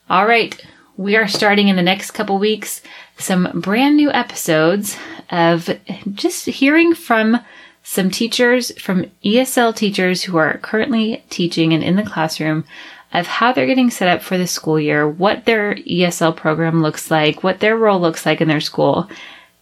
All 0.10 0.26
right. 0.26 0.60
We 0.98 1.18
are 1.18 1.28
starting 1.28 1.68
in 1.68 1.76
the 1.76 1.82
next 1.82 2.12
couple 2.12 2.38
weeks 2.38 2.82
some 3.18 3.50
brand 3.54 3.98
new 3.98 4.12
episodes 4.12 4.98
of 5.30 5.70
just 6.14 6.46
hearing 6.46 6.94
from 6.94 7.40
some 7.84 8.10
teachers, 8.10 8.72
from 8.80 9.12
ESL 9.24 9.76
teachers 9.76 10.24
who 10.24 10.38
are 10.38 10.58
currently 10.60 11.24
teaching 11.30 11.74
and 11.74 11.84
in 11.84 11.98
the 11.98 12.04
classroom 12.04 12.64
of 13.14 13.28
how 13.28 13.54
they're 13.54 13.66
getting 13.66 13.90
set 13.90 14.10
up 14.10 14.22
for 14.22 14.38
the 14.38 14.48
school 14.48 14.80
year, 14.80 15.08
what 15.08 15.46
their 15.46 15.76
ESL 15.76 16.36
program 16.36 16.82
looks 16.82 17.10
like, 17.10 17.44
what 17.44 17.60
their 17.60 17.78
role 17.78 18.00
looks 18.00 18.26
like 18.26 18.42
in 18.42 18.48
their 18.48 18.60
school. 18.60 19.10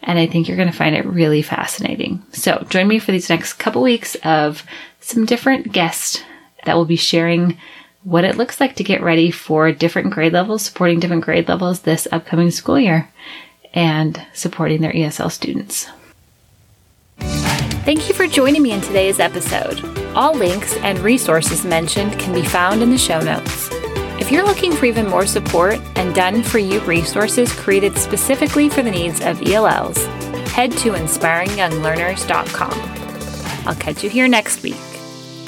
And 0.01 0.19
I 0.19 0.27
think 0.27 0.47
you're 0.47 0.57
going 0.57 0.71
to 0.71 0.77
find 0.77 0.95
it 0.95 1.05
really 1.05 1.41
fascinating. 1.41 2.23
So 2.31 2.65
join 2.69 2.87
me 2.87 2.99
for 2.99 3.11
these 3.11 3.29
next 3.29 3.53
couple 3.53 3.81
weeks 3.81 4.15
of 4.23 4.63
some 4.99 5.25
different 5.25 5.71
guests 5.71 6.21
that 6.65 6.75
will 6.75 6.85
be 6.85 6.95
sharing 6.95 7.57
what 8.03 8.25
it 8.25 8.35
looks 8.35 8.59
like 8.59 8.75
to 8.75 8.83
get 8.83 9.01
ready 9.01 9.31
for 9.31 9.71
different 9.71 10.11
grade 10.11 10.33
levels, 10.33 10.63
supporting 10.63 10.99
different 10.99 11.23
grade 11.23 11.47
levels 11.47 11.81
this 11.81 12.07
upcoming 12.11 12.51
school 12.51 12.79
year 12.79 13.09
and 13.73 14.25
supporting 14.33 14.81
their 14.81 14.91
ESL 14.91 15.31
students. 15.31 15.87
Thank 17.17 18.07
you 18.07 18.15
for 18.15 18.27
joining 18.27 18.61
me 18.61 18.71
in 18.71 18.81
today's 18.81 19.19
episode. 19.19 20.02
All 20.15 20.35
links 20.35 20.75
and 20.77 20.99
resources 20.99 21.65
mentioned 21.65 22.19
can 22.19 22.33
be 22.33 22.43
found 22.43 22.83
in 22.83 22.91
the 22.91 22.97
show 22.97 23.19
notes. 23.19 23.69
If 24.19 24.31
you're 24.31 24.45
looking 24.45 24.71
for 24.71 24.85
even 24.85 25.07
more 25.07 25.25
support 25.25 25.79
and 25.95 26.13
done 26.13 26.43
for 26.43 26.59
you 26.59 26.81
resources 26.81 27.51
created 27.51 27.97
specifically 27.97 28.69
for 28.69 28.83
the 28.83 28.91
needs 28.91 29.21
of 29.21 29.41
ELLs, 29.41 29.97
head 30.51 30.71
to 30.73 30.91
inspiringyounglearners.com. 30.91 33.67
I'll 33.67 33.75
catch 33.75 34.03
you 34.03 34.11
here 34.11 34.27
next 34.27 34.61
week. 34.61 34.77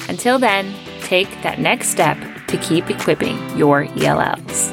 Until 0.10 0.40
then, 0.40 0.74
take 1.02 1.30
that 1.44 1.60
next 1.60 1.90
step 1.90 2.18
to 2.48 2.58
keep 2.58 2.90
equipping 2.90 3.38
your 3.56 3.84
ELLs. 3.98 4.72